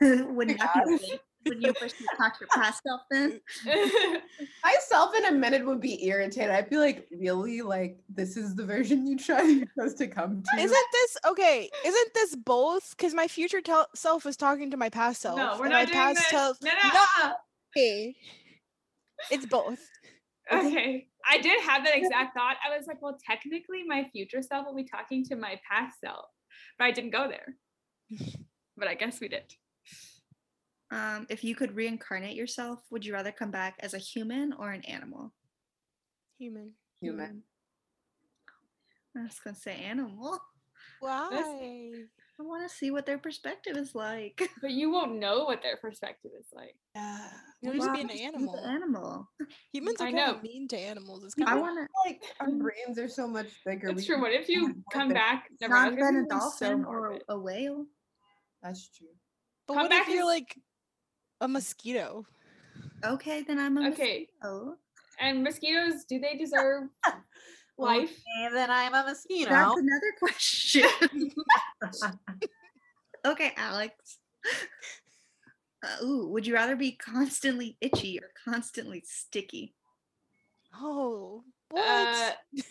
[0.00, 1.20] Would not that be okay.
[1.46, 3.40] Would you first talk to your past self then?
[4.64, 6.50] Myself in a minute would be irritated.
[6.50, 7.62] I'd be like, really?
[7.62, 10.60] Like, this is the version you try chose to come to?
[10.60, 11.70] Isn't this okay?
[11.86, 12.94] Isn't this both?
[12.96, 15.36] Because my future tel- self is talking to my past self.
[15.36, 16.28] no, we're not my doing past this.
[16.28, 16.58] self.
[16.62, 17.32] No, no.
[17.76, 18.16] Okay.
[19.30, 19.80] It's both.
[20.52, 21.06] Okay.
[21.28, 22.56] I did have that exact thought.
[22.66, 26.26] I was like, well, technically, my future self will be talking to my past self,
[26.78, 27.54] but I didn't go there.
[28.78, 29.42] But I guess we did.
[30.90, 34.70] Um, if you could reincarnate yourself, would you rather come back as a human or
[34.70, 35.32] an animal?
[36.38, 36.72] Human.
[37.00, 37.42] human?
[39.16, 40.38] I was gonna say animal.
[41.00, 41.28] Why?
[42.40, 44.48] I want to see what their perspective is like.
[44.62, 46.76] But you won't know what their perspective is like.
[46.94, 47.28] Yeah.
[47.60, 48.52] You'll just be an animal.
[48.54, 49.28] the animal.
[49.72, 51.24] Humans are kind of mean to animals.
[51.24, 52.08] It's I kind of want to.
[52.08, 53.88] Like, our brains are so much bigger.
[53.88, 54.14] It's we true.
[54.16, 55.48] can What if you more come than- back?
[55.60, 57.86] Never mind, I Not was been a say something so dolphin or a whale.
[58.62, 59.08] That's true.
[59.66, 60.56] But come what back if you're like
[61.40, 62.26] a mosquito?
[63.04, 64.28] Okay, then I'm a Okay.
[64.40, 64.76] mosquito.
[65.20, 66.88] And mosquitoes, do they deserve
[67.78, 68.10] life?
[68.10, 69.50] Okay, then I'm a mosquito.
[69.50, 70.84] That's another question.
[73.24, 73.94] okay, Alex.
[75.82, 79.74] Uh, ooh, would you rather be constantly itchy or constantly sticky?
[80.74, 81.88] Oh, what?
[81.88, 82.32] Uh,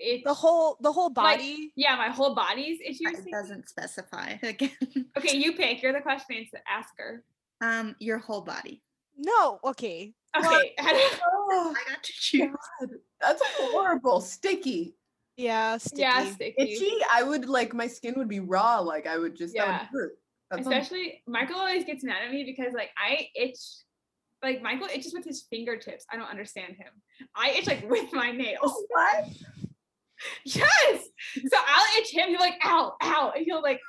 [0.00, 1.72] it's the whole the whole like, body.
[1.76, 3.06] yeah, my whole body's itchy.
[3.06, 4.70] or It doesn't specify again.
[5.16, 5.82] Okay, you pick.
[5.82, 7.22] You're the question answer asker.
[7.60, 8.82] Um, your whole body.
[9.16, 10.12] no, okay.
[10.36, 10.74] Okay.
[10.82, 12.48] Oh, I got to choose.
[12.80, 12.90] God,
[13.20, 14.20] that's horrible.
[14.20, 14.94] Sticky.
[15.36, 16.00] Yeah, sticky.
[16.02, 16.54] yeah, sticky.
[16.62, 16.92] Itchy.
[17.12, 18.78] I would like my skin would be raw.
[18.78, 19.78] Like I would just that Yeah.
[19.80, 20.18] would hurt.
[20.50, 23.58] That sounds- Especially Michael always gets mad at me because like I itch
[24.42, 26.06] like Michael itches with his fingertips.
[26.10, 26.92] I don't understand him.
[27.34, 28.72] I itch like with my nails.
[28.88, 29.24] what?
[30.44, 31.04] Yes.
[31.34, 32.28] So I'll itch him.
[32.28, 33.32] He'll like, ow, ow.
[33.36, 33.80] And he'll like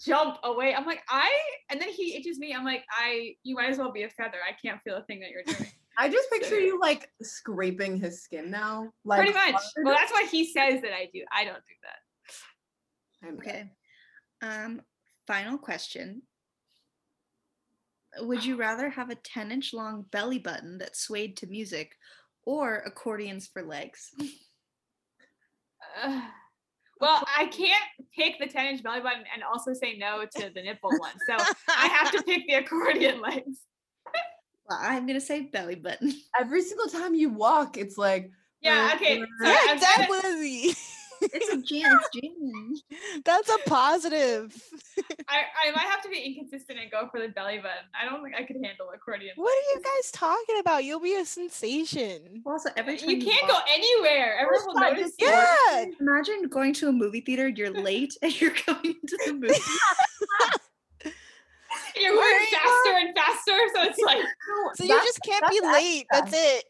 [0.00, 0.74] jump away.
[0.74, 1.32] I'm like, I
[1.70, 2.54] and then he itches me.
[2.54, 4.38] I'm like, I you might as well be a feather.
[4.46, 5.70] I can't feel a thing that you're doing.
[5.98, 8.90] I just picture you like scraping his skin now.
[9.04, 9.52] Like Pretty much.
[9.52, 9.62] hard.
[9.84, 11.22] Well, that's why he says that I do.
[11.30, 13.26] I don't do that.
[13.26, 13.70] I'm- Okay.
[14.40, 14.82] Um,
[15.26, 16.22] final question.
[18.18, 21.96] Would you rather have a 10 inch long belly button that swayed to music
[22.44, 24.10] or accordions for legs?
[26.02, 26.22] Ugh.
[27.00, 27.82] well, I can't
[28.16, 31.12] pick the 10 inch belly button and also say no to the nipple one.
[31.26, 31.36] So
[31.68, 33.58] I have to pick the accordion legs.
[34.68, 36.14] Well, I'm going to say belly button.
[36.38, 38.30] Every single time you walk, it's like
[38.60, 39.18] Yeah, okay.
[39.18, 40.74] So Yeah, I'm that gonna-
[41.22, 41.98] It's a jam.
[42.00, 42.76] It's jamming.
[43.24, 44.54] That's a positive.
[45.28, 47.84] I, I might have to be inconsistent and go for the belly button.
[48.00, 49.32] I don't think I could handle accordion.
[49.36, 50.84] What are you guys talking about?
[50.84, 52.42] You'll be a sensation.
[52.46, 54.38] Also, every time You can't go anywhere.
[54.40, 55.28] Everyone will notice just- you.
[55.28, 55.84] Yeah.
[56.00, 59.54] Imagine going to a movie theater, you're late, and you're going to the movie.
[61.96, 64.18] You're moving faster and faster, so it's like
[64.76, 66.06] So you just can't be that's late.
[66.10, 66.64] That's it.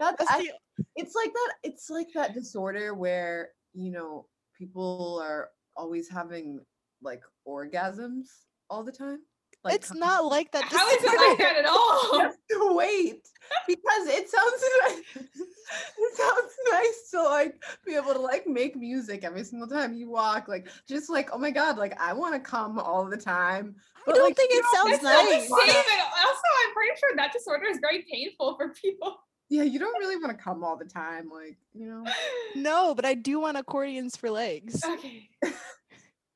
[0.00, 0.52] That's, That's I- the-
[0.94, 4.26] it's like that it's like that disorder where you know
[4.56, 6.60] people are always having
[7.02, 8.26] like orgasms
[8.70, 9.20] all the time
[9.64, 10.62] like it's not like that.
[10.64, 12.10] how is it like that at all?
[12.12, 13.28] you have to wait
[13.66, 15.26] because it sounds nice.
[15.98, 20.08] it sounds nice to like be able to like make music every single time you
[20.08, 23.74] walk like just like oh my god like i want to come all the time
[24.06, 25.48] I don't like, think it don't- sounds That's not the nice.
[25.48, 25.84] same.
[25.92, 29.18] And also, I'm pretty sure that disorder is very painful for people.
[29.50, 32.04] yeah you don't really want to come all the time like you know
[32.54, 34.80] No, but I do want accordions for legs.
[34.84, 35.28] Okay.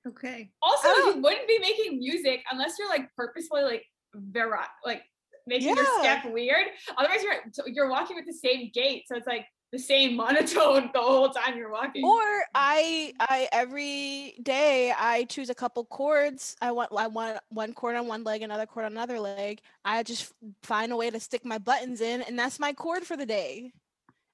[0.06, 0.50] Okay.
[0.60, 1.12] Also, Oh.
[1.14, 3.84] you wouldn't be making music unless you're like purposefully like
[4.14, 4.50] very
[4.84, 5.02] like
[5.46, 6.66] making your step weird.
[6.96, 11.00] Otherwise, you're you're walking with the same gait, so it's like the same monotone the
[11.00, 12.04] whole time you're walking.
[12.04, 12.20] Or
[12.54, 16.56] I I every day I choose a couple chords.
[16.60, 19.60] I want I want one chord on one leg, another chord on another leg.
[19.84, 20.32] I just
[20.62, 23.72] find a way to stick my buttons in, and that's my chord for the day.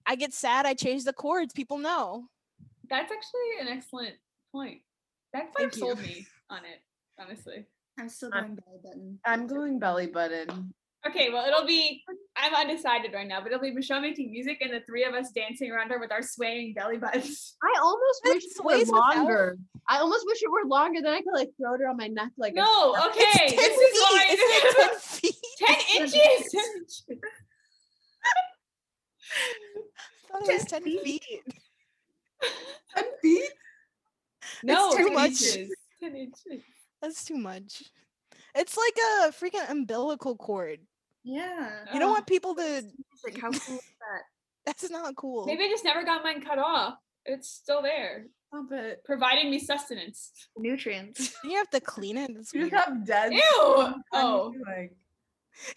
[0.06, 1.52] I get sad, I change the chords.
[1.52, 2.24] People know.
[2.88, 4.14] That's actually an excellent
[4.50, 4.80] point.
[5.32, 5.78] That might have you.
[5.80, 6.80] sold me on it,
[7.20, 7.66] honestly.
[7.98, 9.18] I'm still going belly button.
[9.24, 10.72] I'm going belly button.
[11.06, 12.02] Okay, well, it'll be.
[12.36, 15.30] I'm undecided right now, but it'll be Michelle making music and the three of us
[15.32, 17.56] dancing around her with our swaying belly buttons.
[17.62, 19.58] I almost wish It it were sways without- longer.
[19.88, 21.00] I almost wish it were longer.
[21.02, 23.56] Then I could like throw it around my neck like a- No, okay, it's 10
[23.56, 23.84] this feet.
[23.84, 24.26] is why.
[24.30, 25.36] Isn't 10 feet?
[25.58, 26.52] 10 inches.
[26.52, 27.02] 10 inches.
[29.34, 31.22] I thought it was 10 feet.
[32.94, 33.50] ten feet.
[34.62, 35.28] No, too 10 much.
[35.30, 35.74] inches.
[36.00, 36.62] 10 inches.
[37.02, 37.84] That's too much.
[38.54, 40.80] It's like a freaking umbilical cord.
[41.24, 41.84] Yeah.
[41.92, 42.14] You don't Ugh.
[42.14, 42.82] want people to.
[43.24, 44.22] Like, how cool is that?
[44.66, 45.46] That's not cool.
[45.46, 46.94] Maybe I just never got mine cut off.
[47.24, 49.04] It's still there, Stop it.
[49.04, 50.32] providing me sustenance.
[50.56, 51.34] Nutrients.
[51.44, 52.30] you have to clean it.
[52.54, 53.32] You just have dead.
[53.34, 53.42] Ew!
[54.12, 54.96] Oh, you, like,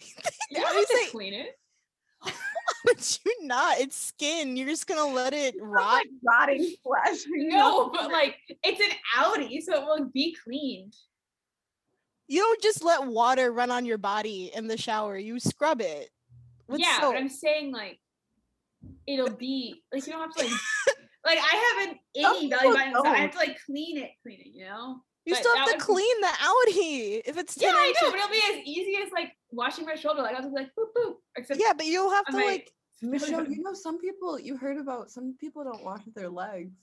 [0.50, 1.58] yeah, Did I you have to say- clean it.
[2.84, 3.78] But you're not.
[3.78, 4.56] It's skin.
[4.56, 5.94] You're just gonna let it rot.
[5.94, 7.20] like rotting flesh.
[7.28, 10.94] No, but like it's an outie, so it will be cleaned.
[12.26, 15.16] You don't just let water run on your body in the shower.
[15.16, 16.08] You scrub it.
[16.68, 17.12] Yeah, soap.
[17.12, 18.00] but I'm saying like
[19.06, 20.60] it'll be like you don't have to like
[21.24, 24.40] like I have an itty belly button, so I have to like clean it, clean
[24.40, 25.02] it, you know?
[25.24, 27.86] You but still have to would be- clean the outie if it's 10 Yeah, I
[27.88, 28.02] inches.
[28.02, 30.22] know, but it'll be as easy as like washing my shoulder.
[30.22, 31.14] Like I'll just be like boop boop.
[31.36, 32.72] Except Yeah, but you'll have to might- like.
[33.04, 36.76] Michelle, you know some people you heard about some people don't wash their legs.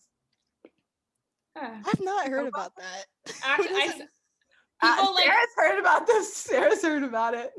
[1.56, 3.06] uh, I've not heard about that.
[3.44, 4.10] Actually, I, doesn't-
[4.82, 6.34] Uh, people like Sarah's heard about this.
[6.34, 7.52] Sarah's heard about it.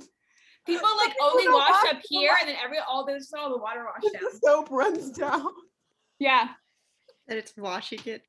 [0.67, 3.35] people like people only wash wash up their here, and then every all there's just
[3.35, 4.23] all the water washed down.
[4.33, 5.47] the soap runs down.
[6.19, 6.49] Yeah,
[7.29, 8.23] and it's washing it.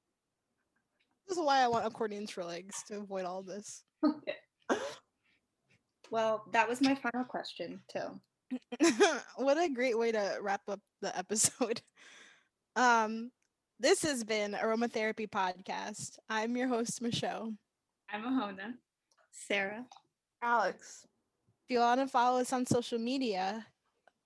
[1.28, 3.84] This is why I want accordions for legs to avoid all this.
[6.12, 8.20] Well, that was my final question, too.
[9.38, 11.82] what a great way to wrap up the episode.
[12.78, 13.32] Um,
[13.82, 16.12] this has been Aromatherapy Podcast.
[16.30, 17.54] I'm your host, Michelle.
[18.10, 18.76] I'm Ahona.
[19.34, 19.86] Sarah.
[20.42, 21.06] Alex.
[21.66, 23.68] If you want to follow us on social media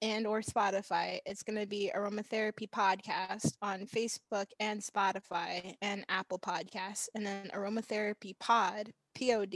[0.05, 6.37] and or Spotify, it's going to be Aromatherapy Podcast on Facebook and Spotify and Apple
[6.37, 9.55] Podcasts, and then Aromatherapy Pod Pod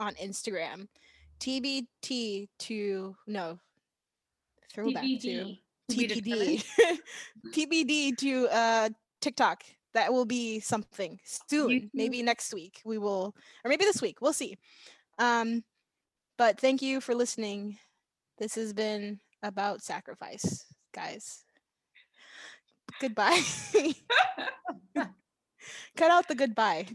[0.00, 0.88] on Instagram.
[1.40, 3.58] TBT to no
[4.72, 5.58] throwback to TBD.
[5.90, 6.64] To TBD
[7.52, 8.88] TBD to uh
[9.20, 9.62] TikTok.
[9.92, 11.20] That will be something
[11.50, 11.90] soon.
[11.92, 14.22] Maybe next week we will, or maybe this week.
[14.22, 14.56] We'll see.
[15.18, 15.64] Um,
[16.38, 17.76] but thank you for listening.
[18.38, 21.44] This has been about sacrifice, guys.
[23.00, 23.42] Goodbye.
[25.96, 26.86] Cut out the goodbye.